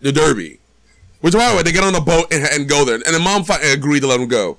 the 0.06 0.12
Derby. 0.12 0.60
Which, 1.22 1.34
the 1.34 1.40
way, 1.40 1.64
they 1.64 1.72
get 1.72 1.84
on 1.84 1.96
a 1.96 2.02
boat 2.02 2.32
and, 2.32 2.46
and 2.46 2.70
go 2.70 2.86
there. 2.86 2.96
And 2.96 3.04
the 3.04 3.20
mom 3.20 3.44
finally 3.44 3.72
agreed 3.72 4.02
to 4.02 4.08
let 4.08 4.20
him 4.20 4.28
go. 4.28 4.58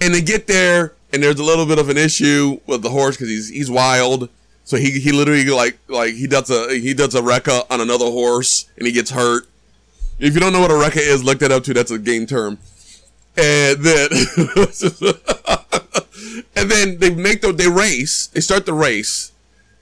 And 0.00 0.14
they 0.14 0.20
get 0.20 0.46
there, 0.46 0.92
and 1.12 1.22
there's 1.22 1.38
a 1.38 1.42
little 1.42 1.64
bit 1.64 1.78
of 1.78 1.88
an 1.88 1.96
issue 1.96 2.60
with 2.66 2.82
the 2.82 2.90
horse 2.90 3.16
because 3.16 3.30
he's 3.30 3.48
he's 3.48 3.70
wild. 3.70 4.28
So 4.64 4.76
he 4.76 5.00
he 5.00 5.12
literally 5.12 5.46
like 5.46 5.78
like 5.88 6.12
he 6.12 6.26
does 6.26 6.50
a 6.50 6.78
he 6.78 6.92
does 6.92 7.14
a 7.14 7.22
rekka 7.22 7.64
on 7.70 7.80
another 7.80 8.04
horse 8.04 8.68
and 8.76 8.86
he 8.86 8.92
gets 8.92 9.10
hurt. 9.10 9.48
If 10.18 10.34
you 10.34 10.40
don't 10.40 10.52
know 10.52 10.60
what 10.60 10.70
a 10.70 10.74
rekka 10.74 10.98
is, 10.98 11.24
look 11.24 11.38
that 11.38 11.50
up 11.50 11.64
too. 11.64 11.72
That's 11.72 11.90
a 11.90 11.98
game 11.98 12.26
term. 12.26 12.58
And 13.38 13.78
then 13.78 14.08
and 16.56 16.70
then 16.70 16.98
they 16.98 17.14
make 17.14 17.40
the 17.40 17.54
they 17.56 17.68
race. 17.68 18.26
They 18.26 18.40
start 18.40 18.66
the 18.66 18.74
race, 18.74 19.32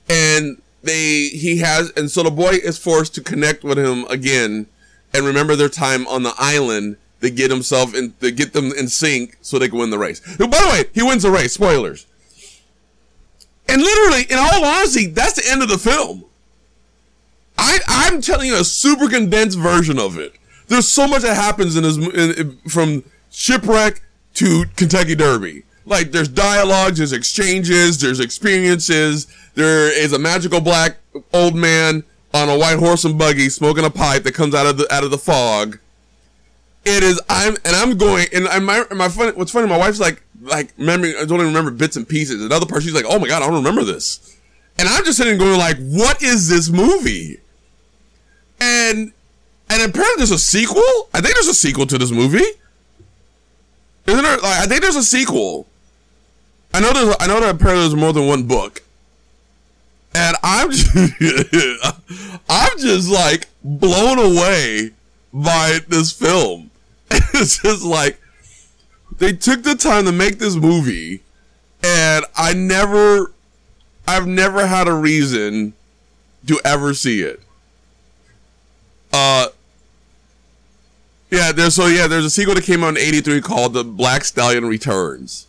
and 0.09 0.63
they 0.85 1.29
he 1.29 1.59
has 1.59 1.91
and 1.97 2.09
so 2.09 2.23
the 2.23 2.31
boy 2.31 2.61
is 2.63 2.79
forced 2.79 3.17
to 3.17 3.21
connect 3.21 3.65
with 3.65 3.79
him 3.79 4.05
again 4.05 4.67
and 5.15 5.25
remember 5.25 5.57
their 5.57 5.69
time 5.69 6.07
on 6.09 6.25
the 6.25 6.35
island 6.37 6.97
to 7.21 7.31
get 7.31 7.51
himself 7.51 7.95
and 7.95 8.19
to 8.21 8.31
get 8.31 8.53
them 8.53 8.73
in 8.73 8.89
sync 8.89 9.39
so 9.41 9.59
they 9.59 9.69
can 9.69 9.79
win 9.79 9.91
the 9.91 9.99
race. 9.99 10.19
Who, 10.37 10.49
By 10.49 10.59
the 10.59 10.69
way, 10.69 10.85
he 10.93 11.03
wins 11.03 11.23
the 11.23 11.31
race. 11.31 11.55
Spoilers. 11.55 12.07
And 13.69 13.81
literally, 13.81 14.25
in 14.29 14.39
all 14.39 14.65
honesty, 14.65 15.07
that's 15.07 15.35
the 15.35 15.51
end 15.51 15.63
of 15.63 15.69
the 15.69 15.79
film. 15.79 16.25
I 17.57 17.79
I'm 17.87 18.21
telling 18.21 18.49
you 18.49 18.57
a 18.57 18.65
super 18.65 19.09
condensed 19.09 19.59
version 19.59 19.99
of 19.99 20.19
it. 20.19 20.35
There's 20.67 20.89
so 20.89 21.07
much 21.07 21.23
that 21.23 21.37
happens 21.37 21.77
in 21.77 21.83
this 21.85 21.97
in, 21.97 22.59
from 22.69 23.05
shipwreck 23.31 24.03
to 24.35 24.65
Kentucky 24.77 25.15
Derby. 25.15 25.63
Like 25.87 26.11
there's 26.11 26.29
dialogues, 26.29 26.99
there's 26.99 27.13
exchanges, 27.13 28.01
there's 28.01 28.21
experiences. 28.21 29.27
There 29.55 29.89
is 29.89 30.13
a 30.13 30.19
magical 30.19 30.61
black 30.61 30.97
old 31.33 31.55
man 31.55 32.03
on 32.35 32.49
a 32.49 32.59
white 32.59 32.79
horse 32.79 33.05
and 33.05 33.17
buggy 33.17 33.49
smoking 33.49 33.85
a 33.85 33.91
pipe 33.91 34.25
that 34.25 34.35
comes 34.35 34.55
out 34.55 34.67
of 34.67 34.77
the 34.77 34.93
out 34.93 35.05
of 35.05 35.11
the 35.11 35.19
fog. 35.19 35.79
It 36.85 37.03
is 37.03 37.19
I'm 37.31 37.57
and 37.65 37.77
I'm 37.77 37.97
going 37.97 38.27
and 38.35 38.49
I 38.49 38.59
my 38.59 38.85
my 38.91 39.09
funny 39.09 39.33
what's 39.33 39.53
funny 39.53 39.69
my 39.69 39.79
wife's 39.79 40.01
like 40.01 40.23
like 40.43 40.75
remembering 40.77 41.15
I 41.15 41.25
don't 41.25 41.37
even 41.37 41.47
remember 41.47 41.71
bits 41.71 41.97
and 41.97 42.07
pieces. 42.07 42.45
Another 42.45 42.67
part 42.67 42.83
she's 42.83 42.93
like 42.93 43.07
oh 43.09 43.19
my 43.19 43.29
god 43.29 43.43
I 43.43 43.47
don't 43.47 43.55
remember 43.55 43.85
this, 43.85 44.37
and 44.77 44.89
I'm 44.89 45.05
just 45.05 45.17
sitting 45.17 45.39
going 45.39 45.57
like 45.59 45.79
what 45.79 46.23
is 46.23 46.49
this 46.49 46.69
movie? 46.69 47.39
And 48.61 49.13
and 49.71 49.83
apparently 49.83 50.17
there's 50.19 50.33
a 50.33 50.39
sequel. 50.39 51.09
I 51.15 51.21
think 51.21 51.35
there's 51.35 51.49
a 51.49 51.55
sequel 51.55 51.87
to 51.87 51.97
this 51.97 52.11
movie. 52.11 52.45
Isn't 54.07 54.23
there? 54.23 54.37
Like 54.37 54.61
I 54.61 54.67
think 54.67 54.83
there's 54.83 54.97
a 54.97 55.05
sequel. 55.05 55.67
I 56.75 56.81
know 56.81 56.93
there's 56.93 57.17
I 57.21 57.29
know 57.29 57.41
that 57.41 57.55
apparently 57.55 57.83
there's 57.83 57.95
more 57.95 58.13
than 58.13 58.27
one 58.27 58.43
book 58.43 58.84
and 60.15 60.37
I'm 60.43 60.71
just, 60.71 60.95
I'm 62.49 62.79
just 62.79 63.11
like 63.11 63.49
blown 63.63 64.19
away 64.19 64.91
by 65.33 65.81
this 65.89 66.13
film. 66.13 66.71
It's 67.37 67.61
just 67.61 67.85
like 67.85 68.21
they 69.19 69.33
took 69.33 69.65
the 69.65 69.75
time 69.75 70.05
to 70.05 70.13
make 70.13 70.39
this 70.39 70.55
movie, 70.55 71.21
and 71.83 72.25
I 72.37 72.55
never, 72.55 73.33
I've 74.07 74.27
never 74.27 74.67
had 74.67 74.89
a 74.89 74.95
reason 74.95 75.75
to 76.47 76.61
ever 76.65 76.95
see 76.95 77.23
it. 77.23 77.41
Uh, 79.13 79.49
yeah, 81.31 81.53
there's 81.53 81.75
so 81.75 81.87
yeah, 81.87 82.07
there's 82.07 82.25
a 82.25 82.31
sequel 82.31 82.55
that 82.55 82.65
came 82.65 82.83
out 82.85 82.91
in 82.91 82.99
'83 82.99 83.41
called 83.41 83.75
The 83.75 83.85
Black 83.85 84.25
Stallion 84.25 84.67
Returns, 84.67 85.47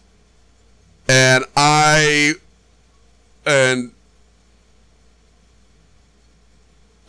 and 1.07 1.45
I, 1.55 2.33
and 3.45 3.91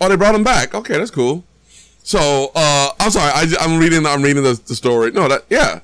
Oh, 0.01 0.09
they 0.09 0.17
brought 0.17 0.35
him 0.35 0.45
back. 0.45 0.75
Okay, 0.75 0.99
that's 0.99 1.11
cool. 1.11 1.45
So, 2.03 2.53
uh, 2.55 2.91
I'm 3.01 3.11
sorry. 3.11 3.33
I, 3.35 3.65
am 3.65 3.79
reading. 3.79 4.07
I'm 4.07 4.23
reading 4.23 4.43
the, 4.43 4.61
the 4.67 4.75
story. 4.75 5.11
No, 5.11 5.27
that 5.29 5.45
yeah. 5.49 5.81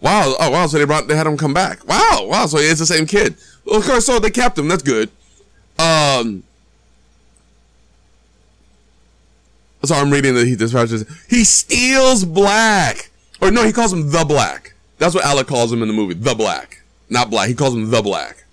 Wow. 0.00 0.34
Oh, 0.38 0.50
wow. 0.50 0.66
So 0.66 0.78
they 0.78 0.84
brought. 0.84 1.08
They 1.08 1.16
had 1.16 1.26
him 1.26 1.36
come 1.36 1.54
back. 1.54 1.86
Wow. 1.86 2.26
Wow. 2.26 2.46
So 2.46 2.58
it's 2.58 2.80
the 2.80 2.86
same 2.86 3.06
kid. 3.06 3.36
Course. 3.66 4.06
So 4.06 4.18
they 4.18 4.30
kept 4.30 4.58
him. 4.58 4.68
That's 4.68 4.82
good. 4.82 5.10
Um. 5.78 6.42
So 9.84 9.96
I'm 9.96 10.10
reading 10.10 10.34
the 10.34 10.44
he 10.44 10.56
says 10.56 11.24
he 11.28 11.42
steals 11.42 12.24
black, 12.24 13.10
or 13.40 13.50
no, 13.50 13.64
he 13.64 13.72
calls 13.72 13.92
him 13.92 14.10
the 14.10 14.24
black. 14.24 14.74
That's 14.98 15.14
what 15.14 15.24
Alec 15.24 15.48
calls 15.48 15.72
him 15.72 15.82
in 15.82 15.88
the 15.88 15.94
movie, 15.94 16.14
the 16.14 16.34
black, 16.34 16.82
not 17.10 17.30
black. 17.30 17.48
He 17.48 17.54
calls 17.54 17.74
him 17.74 17.90
the 17.90 18.00
black. 18.00 18.44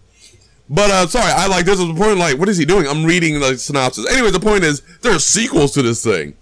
But 0.70 0.92
uh, 0.92 1.08
sorry, 1.08 1.32
I 1.32 1.48
like 1.48 1.66
this 1.66 1.80
is 1.80 1.88
the 1.88 1.96
point. 1.96 2.20
Like, 2.20 2.38
what 2.38 2.48
is 2.48 2.58
he 2.58 2.66
doing? 2.66 2.88
I'm 2.88 3.04
reading 3.04 3.40
the 3.40 3.58
synopsis. 3.58 4.08
Anyway, 4.12 4.30
the 4.30 4.40
point 4.40 4.64
is 4.64 4.82
there's 5.02 5.26
sequels 5.26 5.72
to 5.74 5.82
this 5.82 6.04
thing. 6.04 6.36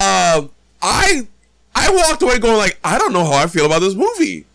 Uh, 0.00 0.48
I 0.82 1.28
I 1.74 1.90
walked 1.94 2.22
away 2.22 2.38
going 2.38 2.56
like 2.56 2.78
I 2.82 2.98
don't 2.98 3.12
know 3.12 3.24
how 3.24 3.34
I 3.34 3.46
feel 3.46 3.66
about 3.66 3.80
this 3.80 3.94
movie. 3.94 4.46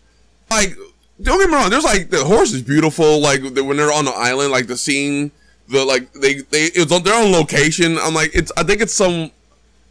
Like, 0.50 0.76
don't 1.22 1.38
get 1.38 1.48
me 1.48 1.56
wrong. 1.56 1.70
There's 1.70 1.84
like 1.84 2.10
the 2.10 2.22
horse 2.24 2.52
is 2.52 2.62
beautiful. 2.62 3.20
Like 3.20 3.42
when 3.42 3.76
they're 3.78 3.92
on 3.92 4.04
the 4.04 4.12
island, 4.12 4.52
like 4.52 4.66
the 4.66 4.76
scene, 4.76 5.30
the 5.68 5.86
like 5.86 6.12
they 6.12 6.34
they 6.34 6.64
it's 6.64 6.92
on, 6.92 7.02
their 7.02 7.14
own 7.14 7.32
location. 7.32 7.96
I'm 7.98 8.12
like 8.12 8.32
it's 8.34 8.52
I 8.58 8.62
think 8.62 8.82
it's 8.82 8.94
some 8.94 9.30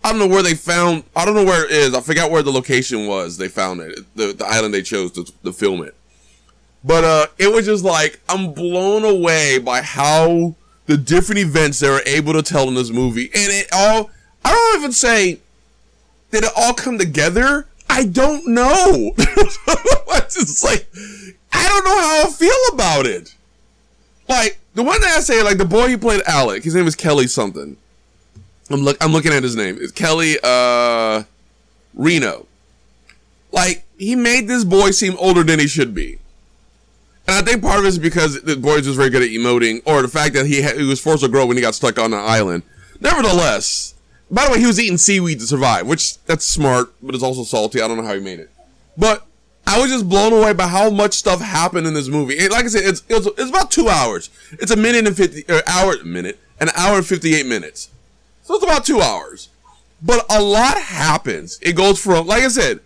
I 0.03 0.11
don't 0.11 0.19
know 0.19 0.27
where 0.27 0.43
they 0.43 0.53
found. 0.53 1.03
I 1.15 1.25
don't 1.25 1.33
know 1.33 1.43
where 1.43 1.65
it 1.65 1.71
is. 1.71 1.95
I 1.95 2.01
forgot 2.01 2.29
where 2.29 2.43
the 2.43 2.51
location 2.51 3.07
was. 3.07 3.37
They 3.37 3.47
found 3.47 3.81
it. 3.81 3.99
The 4.15 4.33
the 4.33 4.45
island 4.45 4.75
they 4.75 4.83
chose 4.83 5.11
to, 5.13 5.25
to 5.43 5.51
film 5.51 5.81
it. 5.81 5.95
But 6.83 7.03
uh, 7.03 7.27
it 7.37 7.51
was 7.51 7.65
just 7.65 7.83
like 7.83 8.19
I'm 8.29 8.53
blown 8.53 9.03
away 9.03 9.59
by 9.59 9.81
how 9.81 10.55
the 10.85 10.97
different 10.97 11.39
events 11.39 11.79
they 11.79 11.89
were 11.89 12.03
able 12.05 12.33
to 12.33 12.41
tell 12.41 12.67
in 12.67 12.75
this 12.75 12.91
movie, 12.91 13.25
and 13.33 13.51
it 13.51 13.67
all. 13.73 14.09
I 14.45 14.51
don't 14.51 14.79
even 14.79 14.93
say 14.93 15.39
did 16.31 16.43
it 16.43 16.51
all 16.55 16.73
come 16.73 16.97
together. 16.97 17.67
I 17.89 18.05
don't 18.05 18.47
know. 18.47 19.13
it's 19.17 20.35
just 20.35 20.63
like 20.63 20.87
I 21.53 21.67
don't 21.67 21.85
know 21.85 21.99
how 21.99 22.27
I 22.27 22.31
feel 22.31 22.73
about 22.73 23.05
it. 23.05 23.33
Like 24.27 24.59
the 24.73 24.83
one 24.83 24.99
that 25.01 25.17
I 25.17 25.21
say, 25.21 25.41
like 25.41 25.57
the 25.57 25.65
boy 25.65 25.87
who 25.89 25.97
played 25.97 26.21
Alec, 26.27 26.63
his 26.63 26.75
name 26.75 26.87
is 26.87 26.95
Kelly 26.95 27.27
something. 27.27 27.77
I'm 28.69 28.81
look 28.81 28.97
I'm 29.01 29.11
looking 29.11 29.33
at 29.33 29.43
his 29.43 29.55
name. 29.55 29.77
It's 29.79 29.91
Kelly 29.91 30.37
uh 30.43 31.23
Reno. 31.93 32.45
Like 33.51 33.85
he 33.97 34.15
made 34.15 34.47
this 34.47 34.63
boy 34.63 34.91
seem 34.91 35.15
older 35.17 35.43
than 35.43 35.59
he 35.59 35.67
should 35.67 35.93
be. 35.93 36.19
And 37.27 37.35
I 37.35 37.41
think 37.41 37.61
part 37.61 37.79
of 37.79 37.85
it 37.85 37.89
is 37.89 37.99
because 37.99 38.41
the 38.41 38.55
boy 38.55 38.75
was 38.75 38.95
very 38.95 39.09
good 39.09 39.21
at 39.21 39.29
emoting, 39.29 39.81
or 39.85 40.01
the 40.01 40.07
fact 40.07 40.33
that 40.35 40.45
he, 40.45 40.61
he 40.61 40.83
was 40.83 41.01
forced 41.01 41.23
to 41.23 41.29
grow 41.29 41.45
when 41.45 41.57
he 41.57 41.61
got 41.61 41.75
stuck 41.75 41.99
on 41.99 42.13
an 42.13 42.19
island. 42.19 42.63
Nevertheless, 43.01 43.95
by 44.31 44.45
the 44.45 44.53
way, 44.53 44.59
he 44.59 44.65
was 44.65 44.79
eating 44.79 44.97
seaweed 44.97 45.39
to 45.39 45.45
survive, 45.45 45.87
which 45.87 46.23
that's 46.25 46.45
smart, 46.45 46.93
but 47.01 47.15
it's 47.15 47.23
also 47.23 47.43
salty. 47.43 47.81
I 47.81 47.87
don't 47.87 47.97
know 47.97 48.03
how 48.03 48.13
he 48.13 48.21
made 48.21 48.39
it. 48.39 48.49
But 48.97 49.25
I 49.65 49.79
was 49.79 49.91
just 49.91 50.07
blown 50.07 50.31
away 50.31 50.53
by 50.53 50.67
how 50.67 50.89
much 50.89 51.13
stuff 51.13 51.41
happened 51.41 51.85
in 51.85 51.93
this 51.93 52.07
movie. 52.07 52.37
And 52.39 52.49
like 52.51 52.63
I 52.63 52.67
said, 52.69 52.83
it's, 52.85 53.03
it's, 53.09 53.25
it's 53.25 53.49
about 53.49 53.71
two 53.71 53.89
hours. 53.89 54.29
It's 54.53 54.71
a 54.71 54.77
minute 54.77 55.05
and 55.05 55.15
50, 55.15 55.45
or 55.51 55.61
hour, 55.67 56.01
minute, 56.05 56.39
an 56.61 56.69
hour 56.75 56.97
and 56.97 57.05
58 57.05 57.45
minutes. 57.45 57.89
So 58.43 58.55
it's 58.55 58.63
about 58.63 58.85
two 58.85 59.01
hours. 59.01 59.49
But 60.01 60.25
a 60.29 60.41
lot 60.41 60.77
happens. 60.77 61.59
It 61.61 61.73
goes 61.75 62.01
from, 62.01 62.27
like 62.27 62.43
I 62.43 62.47
said, 62.47 62.79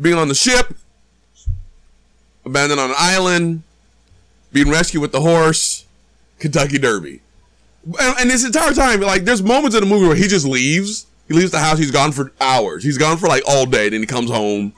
being 0.00 0.16
on 0.16 0.28
the 0.28 0.34
ship, 0.34 0.74
abandoned 2.50 2.80
on 2.80 2.90
an 2.90 2.96
island, 2.98 3.62
being 4.52 4.68
rescued 4.68 5.00
with 5.00 5.12
the 5.12 5.20
horse, 5.20 5.86
Kentucky 6.38 6.78
Derby. 6.78 7.20
And, 7.84 8.14
and, 8.20 8.30
this 8.30 8.44
entire 8.44 8.74
time, 8.74 9.00
like, 9.00 9.24
there's 9.24 9.42
moments 9.42 9.74
in 9.74 9.82
the 9.82 9.88
movie 9.88 10.06
where 10.06 10.16
he 10.16 10.28
just 10.28 10.44
leaves. 10.44 11.06
He 11.28 11.34
leaves 11.34 11.50
the 11.50 11.60
house. 11.60 11.78
He's 11.78 11.90
gone 11.92 12.12
for 12.12 12.32
hours. 12.40 12.82
He's 12.84 12.98
gone 12.98 13.16
for 13.16 13.28
like 13.28 13.42
all 13.48 13.64
day. 13.64 13.88
Then 13.88 14.00
he 14.00 14.06
comes 14.06 14.30
home. 14.30 14.74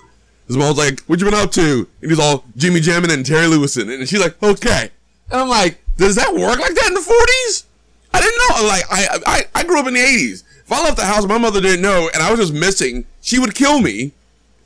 His 0.46 0.56
mom's 0.56 0.76
like, 0.76 1.00
"What 1.04 1.18
you 1.18 1.24
been 1.24 1.34
up 1.34 1.50
to?" 1.52 1.88
And 2.02 2.10
he's 2.10 2.20
all 2.20 2.44
Jimmy 2.56 2.80
Jammin 2.80 3.10
and 3.10 3.24
Terry 3.24 3.46
Lewison. 3.46 3.90
And 3.90 4.06
she's 4.06 4.20
like, 4.20 4.40
"Okay." 4.42 4.90
And 5.30 5.40
I'm 5.40 5.48
like, 5.48 5.82
"Does 5.96 6.14
that 6.16 6.34
work 6.34 6.58
like 6.60 6.74
that 6.74 6.88
in 6.88 6.94
the 6.94 7.00
40s?" 7.00 7.64
I 8.12 8.20
didn't 8.20 8.38
know. 8.38 8.68
Like, 8.68 8.84
I 8.90 9.18
I 9.26 9.60
I 9.60 9.62
grew 9.64 9.80
up 9.80 9.86
in 9.86 9.94
the 9.94 10.00
80s. 10.00 10.44
If 10.64 10.70
I 10.70 10.84
left 10.84 10.98
the 10.98 11.06
house, 11.06 11.24
my 11.26 11.38
mother 11.38 11.60
didn't 11.60 11.80
know, 11.80 12.10
and 12.12 12.22
I 12.22 12.30
was 12.30 12.38
just 12.38 12.52
missing. 12.52 13.06
She 13.22 13.38
would 13.38 13.54
kill 13.54 13.80
me, 13.80 14.12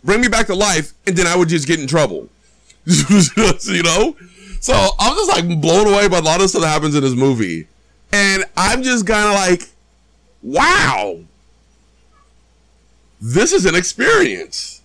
bring 0.02 0.20
me 0.20 0.28
back 0.28 0.48
to 0.48 0.54
life, 0.54 0.92
and 1.06 1.16
then 1.16 1.28
I 1.28 1.36
would 1.36 1.48
just 1.48 1.68
get 1.68 1.78
in 1.78 1.86
trouble. 1.86 2.28
you 3.64 3.82
know? 3.82 4.16
So 4.60 4.74
I'm 4.98 5.16
just 5.16 5.30
like 5.30 5.60
blown 5.60 5.86
away 5.86 6.08
by 6.08 6.18
a 6.18 6.22
lot 6.22 6.40
of 6.40 6.50
stuff 6.50 6.62
that 6.62 6.68
happens 6.68 6.94
in 6.94 7.02
this 7.02 7.14
movie. 7.14 7.66
And 8.12 8.44
I'm 8.56 8.82
just 8.82 9.06
kind 9.06 9.28
of 9.28 9.34
like, 9.34 9.68
wow, 10.42 11.18
this 13.20 13.52
is 13.52 13.66
an 13.66 13.74
experience. 13.74 14.82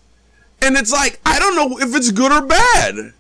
And 0.62 0.78
it's 0.78 0.92
like, 0.92 1.20
I 1.26 1.40
don't 1.40 1.56
know 1.56 1.80
if 1.80 1.96
it's 1.96 2.12
good 2.12 2.32
or 2.32 2.46
bad 2.46 3.14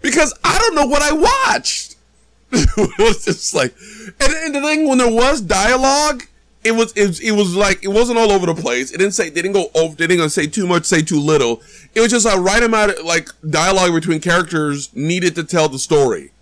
because 0.00 0.32
I 0.44 0.58
don't 0.58 0.74
know 0.74 0.86
what 0.86 1.02
I 1.02 1.12
watched. 1.12 1.96
it 2.52 2.98
was 2.98 3.24
just 3.24 3.54
like, 3.54 3.74
and, 4.20 4.32
and 4.32 4.54
the 4.54 4.60
thing 4.60 4.88
when 4.88 4.98
there 4.98 5.12
was 5.12 5.40
dialogue, 5.40 6.22
it 6.66 6.74
was, 6.74 6.92
it 6.92 7.06
was 7.06 7.20
it 7.20 7.30
was 7.32 7.54
like 7.54 7.84
it 7.84 7.88
wasn't 7.88 8.18
all 8.18 8.32
over 8.32 8.46
the 8.46 8.54
place. 8.54 8.90
It 8.90 8.98
didn't 8.98 9.14
say 9.14 9.28
they 9.30 9.42
didn't 9.42 9.52
go 9.52 9.70
over 9.74 9.94
they 9.94 10.06
didn't 10.06 10.30
say 10.30 10.46
too 10.46 10.66
much, 10.66 10.84
say 10.84 11.02
too 11.02 11.20
little. 11.20 11.62
It 11.94 12.00
was 12.00 12.10
just 12.10 12.26
a 12.26 12.38
right 12.38 12.62
amount 12.62 12.92
of 12.92 13.04
like 13.04 13.28
dialogue 13.48 13.92
between 13.92 14.20
characters 14.20 14.94
needed 14.94 15.34
to 15.36 15.44
tell 15.44 15.68
the 15.68 15.78
story. 15.78 16.32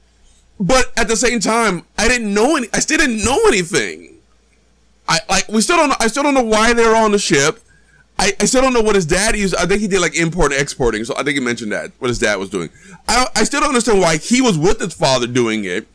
But 0.58 0.92
at 0.96 1.08
the 1.08 1.16
same 1.16 1.40
time, 1.40 1.84
I 1.98 2.08
didn't 2.08 2.32
know 2.32 2.56
any 2.56 2.68
I 2.72 2.80
still 2.80 2.98
didn't 2.98 3.24
know 3.24 3.38
anything. 3.48 4.18
I 5.06 5.20
like 5.28 5.48
we 5.48 5.60
still 5.60 5.76
don't 5.76 5.92
I 6.00 6.06
still 6.06 6.22
don't 6.22 6.34
know 6.34 6.42
why 6.42 6.72
they're 6.72 6.96
on 6.96 7.12
the 7.12 7.18
ship. 7.18 7.60
I, 8.16 8.32
I 8.40 8.44
still 8.44 8.62
don't 8.62 8.72
know 8.72 8.80
what 8.80 8.94
his 8.94 9.06
dad 9.06 9.36
used. 9.36 9.56
I 9.56 9.66
think 9.66 9.80
he 9.80 9.88
did 9.88 10.00
like 10.00 10.14
import 10.14 10.52
exporting. 10.52 11.04
So 11.04 11.14
I 11.16 11.24
think 11.24 11.36
he 11.36 11.44
mentioned 11.44 11.72
that 11.72 11.90
what 11.98 12.08
his 12.08 12.18
dad 12.18 12.36
was 12.36 12.48
doing. 12.48 12.70
I 13.08 13.26
I 13.36 13.44
still 13.44 13.60
don't 13.60 13.70
understand 13.70 14.00
why 14.00 14.16
he 14.16 14.40
was 14.40 14.56
with 14.56 14.80
his 14.80 14.94
father 14.94 15.26
doing 15.26 15.64
it 15.64 15.86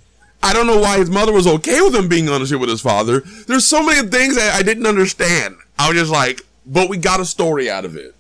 I 0.41 0.53
don't 0.53 0.67
know 0.67 0.79
why 0.79 0.97
his 0.99 1.09
mother 1.09 1.33
was 1.33 1.47
okay 1.47 1.81
with 1.81 1.95
him 1.95 2.07
being 2.07 2.29
on 2.29 2.41
the 2.41 2.47
ship 2.47 2.59
with 2.59 2.69
his 2.69 2.81
father. 2.81 3.21
There's 3.47 3.65
so 3.65 3.83
many 3.83 4.07
things 4.07 4.35
that 4.35 4.55
I 4.55 4.63
didn't 4.63 4.85
understand. 4.85 5.57
I 5.77 5.89
was 5.89 5.97
just 5.97 6.11
like, 6.11 6.41
but 6.65 6.89
we 6.89 6.97
got 6.97 7.19
a 7.19 7.25
story 7.25 7.69
out 7.69 7.85
of 7.85 7.95
it. 7.95 8.15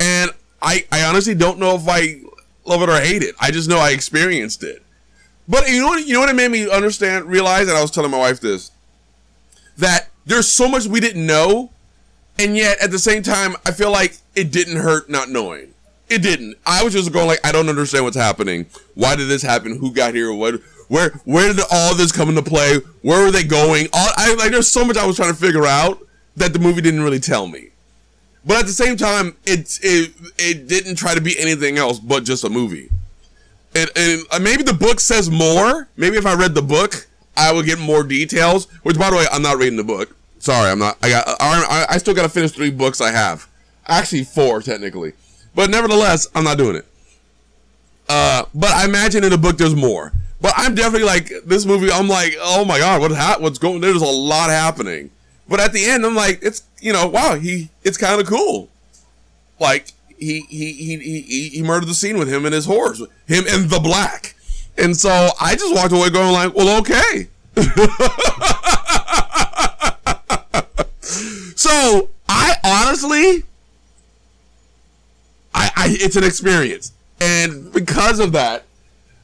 And 0.00 0.32
I, 0.60 0.84
I 0.90 1.04
honestly 1.04 1.34
don't 1.34 1.58
know 1.58 1.76
if 1.76 1.88
I 1.88 2.20
love 2.64 2.82
it 2.82 2.88
or 2.88 3.00
hate 3.00 3.22
it. 3.22 3.34
I 3.40 3.50
just 3.50 3.68
know 3.68 3.78
I 3.78 3.90
experienced 3.90 4.62
it. 4.64 4.82
But 5.48 5.68
you 5.70 5.80
know 5.80 5.88
what, 5.88 6.06
you 6.06 6.12
know 6.14 6.20
what 6.20 6.28
it 6.28 6.36
made 6.36 6.50
me 6.50 6.68
understand, 6.68 7.24
realize, 7.26 7.68
and 7.68 7.76
I 7.76 7.82
was 7.82 7.90
telling 7.90 8.10
my 8.10 8.18
wife 8.18 8.40
this, 8.40 8.70
that 9.78 10.08
there's 10.26 10.50
so 10.50 10.68
much 10.68 10.86
we 10.86 11.00
didn't 11.00 11.24
know, 11.24 11.70
and 12.38 12.56
yet 12.56 12.78
at 12.80 12.90
the 12.90 12.98
same 12.98 13.22
time, 13.22 13.56
I 13.64 13.70
feel 13.70 13.90
like 13.90 14.18
it 14.34 14.52
didn't 14.52 14.76
hurt 14.76 15.08
not 15.08 15.30
knowing. 15.30 15.72
It 16.08 16.22
didn't. 16.22 16.56
I 16.66 16.84
was 16.84 16.92
just 16.92 17.12
going 17.12 17.26
like, 17.26 17.40
I 17.44 17.52
don't 17.52 17.68
understand 17.68 18.04
what's 18.04 18.16
happening. 18.16 18.66
Why 18.94 19.16
did 19.16 19.28
this 19.28 19.42
happen? 19.42 19.78
Who 19.78 19.92
got 19.92 20.14
here? 20.14 20.32
What? 20.32 20.60
Where 20.88 21.10
where 21.24 21.52
did 21.52 21.64
all 21.70 21.94
this 21.94 22.12
come 22.12 22.28
into 22.30 22.42
play? 22.42 22.78
Where 23.02 23.24
were 23.24 23.30
they 23.30 23.44
going? 23.44 23.88
All, 23.92 24.08
I 24.16 24.34
like 24.34 24.50
there's 24.50 24.70
so 24.70 24.84
much 24.84 24.96
I 24.96 25.06
was 25.06 25.16
trying 25.16 25.32
to 25.32 25.38
figure 25.38 25.66
out 25.66 26.00
that 26.36 26.52
the 26.52 26.58
movie 26.58 26.80
didn't 26.80 27.02
really 27.02 27.20
tell 27.20 27.46
me. 27.46 27.68
But 28.44 28.60
at 28.60 28.66
the 28.66 28.72
same 28.72 28.96
time, 28.96 29.36
it 29.44 29.78
it 29.82 30.12
it 30.38 30.68
didn't 30.68 30.96
try 30.96 31.14
to 31.14 31.20
be 31.20 31.38
anything 31.38 31.76
else 31.76 31.98
but 31.98 32.24
just 32.24 32.44
a 32.44 32.48
movie. 32.48 32.88
And, 33.74 33.90
and 33.96 34.22
uh, 34.30 34.38
maybe 34.38 34.62
the 34.62 34.72
book 34.72 34.98
says 35.00 35.30
more. 35.30 35.88
Maybe 35.96 36.16
if 36.16 36.24
I 36.24 36.34
read 36.34 36.54
the 36.54 36.62
book, 36.62 37.06
I 37.36 37.52
would 37.52 37.66
get 37.66 37.78
more 37.78 38.02
details. 38.02 38.66
Which, 38.82 38.98
by 38.98 39.10
the 39.10 39.16
way, 39.16 39.26
I'm 39.30 39.42
not 39.42 39.58
reading 39.58 39.76
the 39.76 39.84
book. 39.84 40.16
Sorry, 40.38 40.70
I'm 40.70 40.78
not. 40.78 40.96
I 41.02 41.10
got. 41.10 41.26
I, 41.40 41.86
I 41.90 41.98
still 41.98 42.14
got 42.14 42.22
to 42.22 42.28
finish 42.28 42.52
three 42.52 42.70
books 42.70 43.00
I 43.00 43.10
have. 43.10 43.46
Actually, 43.86 44.24
four 44.24 44.62
technically, 44.62 45.12
but 45.54 45.68
nevertheless, 45.68 46.28
I'm 46.34 46.44
not 46.44 46.58
doing 46.58 46.76
it. 46.76 46.86
Uh, 48.08 48.44
but 48.54 48.70
I 48.70 48.86
imagine 48.86 49.24
in 49.24 49.30
the 49.30 49.38
book 49.38 49.58
there's 49.58 49.74
more. 49.74 50.12
But 50.40 50.54
I'm 50.56 50.74
definitely 50.74 51.06
like 51.06 51.32
this 51.44 51.66
movie. 51.66 51.90
I'm 51.90 52.08
like, 52.08 52.36
oh 52.40 52.64
my 52.64 52.78
god, 52.78 53.00
what 53.00 53.10
ha- 53.12 53.38
what's 53.40 53.58
going? 53.58 53.80
There's 53.80 54.02
a 54.02 54.06
lot 54.06 54.50
happening. 54.50 55.10
But 55.48 55.60
at 55.60 55.72
the 55.72 55.84
end, 55.84 56.04
I'm 56.04 56.14
like, 56.14 56.40
it's 56.42 56.62
you 56.80 56.92
know, 56.92 57.08
wow, 57.08 57.34
he 57.34 57.70
it's 57.82 57.96
kind 57.96 58.20
of 58.20 58.26
cool. 58.26 58.68
Like 59.58 59.92
he 60.18 60.40
he 60.48 60.72
he 60.72 60.96
he 60.98 61.48
he 61.48 61.62
murdered 61.62 61.88
the 61.88 61.94
scene 61.94 62.18
with 62.18 62.28
him 62.32 62.44
and 62.44 62.54
his 62.54 62.66
horse, 62.66 63.00
him 63.26 63.44
and 63.48 63.68
the 63.70 63.80
black. 63.80 64.34
And 64.76 64.96
so 64.96 65.30
I 65.40 65.56
just 65.56 65.74
walked 65.74 65.92
away 65.92 66.10
going 66.10 66.32
like, 66.32 66.54
well, 66.54 66.78
okay. 66.80 67.28
so 71.56 72.10
I 72.28 72.54
honestly, 72.64 73.42
I, 75.52 75.70
I 75.76 75.96
it's 75.98 76.14
an 76.14 76.22
experience, 76.22 76.92
and 77.20 77.72
because 77.72 78.20
of 78.20 78.30
that, 78.32 78.67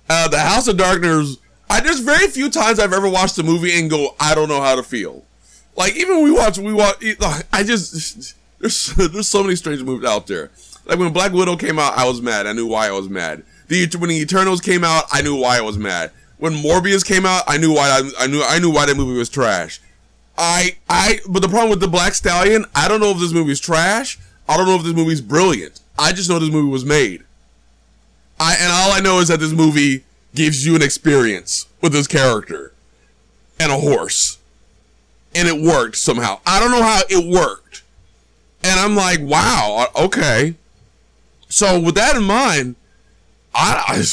uh, 0.09 0.29
the 0.29 0.39
House 0.39 0.69
of 0.69 0.77
Darkness. 0.77 1.39
I 1.71 1.81
there's 1.81 2.01
very 2.01 2.29
few 2.29 2.51
times 2.51 2.79
I've 2.79 2.93
ever 2.93 3.09
watched 3.09 3.39
a 3.39 3.43
movie 3.43 3.79
and 3.79 3.89
go, 3.89 4.15
I 4.21 4.35
don't 4.35 4.49
know 4.49 4.61
how 4.61 4.75
to 4.77 4.83
feel. 4.83 5.25
Like 5.77 5.97
even 5.97 6.23
we 6.23 6.31
watch, 6.31 6.59
we 6.59 6.73
watch. 6.73 7.03
I 7.53 7.63
just 7.63 8.35
there's 8.59 8.87
there's 8.97 9.29
so 9.29 9.43
many 9.43 9.57
strange 9.57 9.83
movies 9.83 10.09
out 10.09 10.27
there. 10.27 10.51
Like 10.87 10.99
when 10.99 11.13
Black 11.13 11.33
Widow 11.33 11.57
came 11.57 11.79
out, 11.79 11.97
I 11.97 12.07
was 12.07 12.21
mad. 12.21 12.47
I 12.47 12.53
knew 12.53 12.67
why 12.67 12.89
I 12.89 12.93
was 12.93 13.09
mad. 13.09 13.43
The 13.69 13.87
when 13.99 14.11
the 14.11 14.21
Eternals 14.21 14.61
came 14.61 14.85
out, 14.85 15.05
I 15.13 15.23
knew 15.23 15.37
why 15.37 15.59
I 15.59 15.63
was 15.63 15.79
mad. 15.79 16.13
When 16.39 16.53
Morbius 16.53 17.05
came 17.05 17.25
out, 17.25 17.45
I 17.47 17.57
knew 17.57 17.73
why 17.73 17.89
I, 17.89 18.25
I 18.25 18.27
knew 18.27 18.43
I 18.43 18.59
knew 18.59 18.71
why 18.71 18.87
that 18.87 18.97
movie 18.97 19.17
was 19.19 19.31
trash. 19.31 19.81
I 20.37 20.77
I 20.89 21.21
but 21.29 21.41
the 21.41 21.49
problem 21.49 21.71
with 21.71 21.81
the 21.81 21.89
Black 21.89 22.15
Stallion, 22.15 22.67
I 22.75 22.89
don't 22.89 23.01
know 23.01 23.11
if 23.11 23.19
this 23.19 23.33
movie's 23.33 23.61
trash. 23.61 24.19
I 24.49 24.57
don't 24.57 24.67
know 24.67 24.77
if 24.77 24.83
this 24.83 24.95
movie's 24.95 25.23
brilliant. 25.23 25.81
I 25.99 26.13
just 26.13 26.29
know 26.29 26.39
this 26.39 26.51
movie 26.51 26.69
was 26.69 26.85
made. 26.85 27.25
I 28.39 28.57
and 28.59 28.73
all 28.73 28.93
I 28.93 29.01
know 29.01 29.21
is 29.21 29.29
that 29.29 29.41
this 29.41 29.53
movie 29.53 30.05
gives 30.35 30.67
you 30.67 30.75
an 30.75 30.83
experience 30.83 31.67
with 31.81 31.93
this 31.93 32.07
character 32.07 32.73
and 33.59 33.71
a 33.71 33.79
horse. 33.79 34.39
And 35.35 35.49
it 35.49 35.61
worked 35.61 35.97
somehow. 35.97 36.41
I 36.47 36.61
don't 36.61 36.71
know 36.71 36.83
how 36.83 37.01
it 37.09 37.33
worked. 37.33 37.83
And 38.63 38.79
I'm 38.79 38.95
like, 38.95 39.21
wow, 39.21 39.89
okay. 39.97 40.55
So 41.49 41.79
with 41.79 41.95
that 41.97 42.17
in 42.17 42.25
mind, 42.25 42.77
I, 43.55 43.85
I 43.87 44.05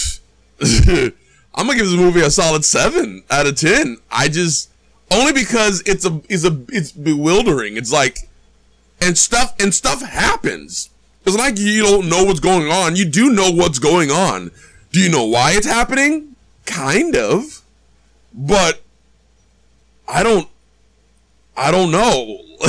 I'm 1.55 1.67
gonna 1.67 1.77
give 1.77 1.89
this 1.89 1.99
movie 1.99 2.21
a 2.21 2.29
solid 2.29 2.63
seven 2.65 3.23
out 3.29 3.47
of 3.47 3.55
ten. 3.55 3.97
I 4.11 4.27
just 4.27 4.69
only 5.11 5.33
because 5.33 5.81
it's 5.85 6.05
a 6.05 6.21
it's 6.29 6.45
a 6.45 6.61
it's 6.69 6.91
bewildering. 6.91 7.77
It's 7.77 7.91
like 7.91 8.29
and 8.99 9.17
stuff 9.17 9.55
and 9.59 9.73
stuff 9.73 10.01
happens. 10.01 10.89
It's 11.25 11.37
like 11.37 11.57
you 11.57 11.83
don't 11.83 12.09
know 12.09 12.23
what's 12.23 12.39
going 12.39 12.71
on. 12.71 12.95
You 12.95 13.05
do 13.05 13.29
know 13.29 13.51
what's 13.51 13.79
going 13.79 14.11
on. 14.11 14.51
Do 14.91 14.99
you 14.99 15.09
know 15.09 15.25
why 15.25 15.51
it's 15.53 15.67
happening? 15.67 16.35
Kind 16.65 17.15
of. 17.15 17.61
But 18.33 18.81
I 20.07 20.23
don't 20.23 20.47
I 21.55 21.71
don't 21.71 21.91
know. 21.91 22.41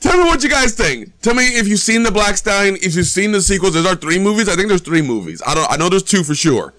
Tell 0.00 0.16
me 0.16 0.24
what 0.24 0.42
you 0.42 0.48
guys 0.48 0.74
think. 0.74 1.20
Tell 1.20 1.34
me 1.34 1.44
if 1.44 1.68
you've 1.68 1.80
seen 1.80 2.02
the 2.02 2.10
Black 2.10 2.36
Stallion, 2.36 2.76
if 2.76 2.94
you've 2.94 3.06
seen 3.06 3.32
the 3.32 3.42
sequels. 3.42 3.74
There's 3.74 3.86
are 3.86 3.96
three 3.96 4.18
movies. 4.18 4.48
I 4.48 4.56
think 4.56 4.68
there's 4.68 4.80
three 4.80 5.02
movies. 5.02 5.42
I 5.46 5.54
don't 5.54 5.70
I 5.70 5.76
know 5.76 5.88
there's 5.88 6.02
two 6.02 6.24
for 6.24 6.34
sure. 6.34 6.74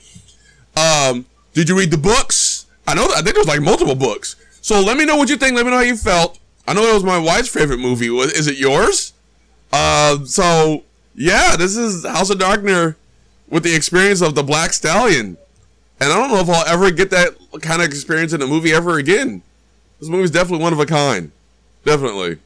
Um, 0.75 1.25
did 1.53 1.69
you 1.69 1.77
read 1.77 1.91
the 1.91 1.97
books? 1.97 2.65
I 2.87 2.93
know 2.93 3.07
I 3.15 3.21
think 3.21 3.35
there's 3.35 3.47
like 3.47 3.61
multiple 3.61 3.95
books. 3.95 4.35
So 4.61 4.81
let 4.81 4.97
me 4.97 5.05
know 5.05 5.15
what 5.15 5.29
you 5.29 5.37
think. 5.37 5.55
Let 5.55 5.65
me 5.65 5.71
know 5.71 5.77
how 5.77 5.83
you 5.83 5.97
felt. 5.97 6.39
I 6.69 6.73
know 6.73 6.83
it 6.83 6.93
was 6.93 7.03
my 7.03 7.17
wife's 7.17 7.49
favorite 7.49 7.79
movie. 7.79 8.11
Was 8.11 8.31
Is 8.31 8.45
it 8.45 8.59
yours? 8.59 9.13
Uh, 9.73 10.23
so 10.23 10.83
yeah, 11.15 11.55
this 11.55 11.75
is 11.75 12.05
House 12.05 12.29
of 12.29 12.37
Darkness 12.37 12.93
with 13.49 13.63
the 13.63 13.73
experience 13.73 14.21
of 14.21 14.35
the 14.35 14.43
Black 14.43 14.73
Stallion, 14.73 15.35
and 15.99 16.13
I 16.13 16.15
don't 16.15 16.29
know 16.29 16.37
if 16.37 16.47
I'll 16.47 16.67
ever 16.67 16.91
get 16.91 17.09
that 17.09 17.35
kind 17.63 17.81
of 17.81 17.87
experience 17.87 18.33
in 18.33 18.41
a 18.43 18.47
movie 18.47 18.71
ever 18.71 18.99
again. 18.99 19.41
This 19.99 20.09
movie's 20.09 20.29
definitely 20.29 20.61
one 20.61 20.71
of 20.71 20.79
a 20.79 20.85
kind, 20.85 21.31
definitely. 21.85 22.37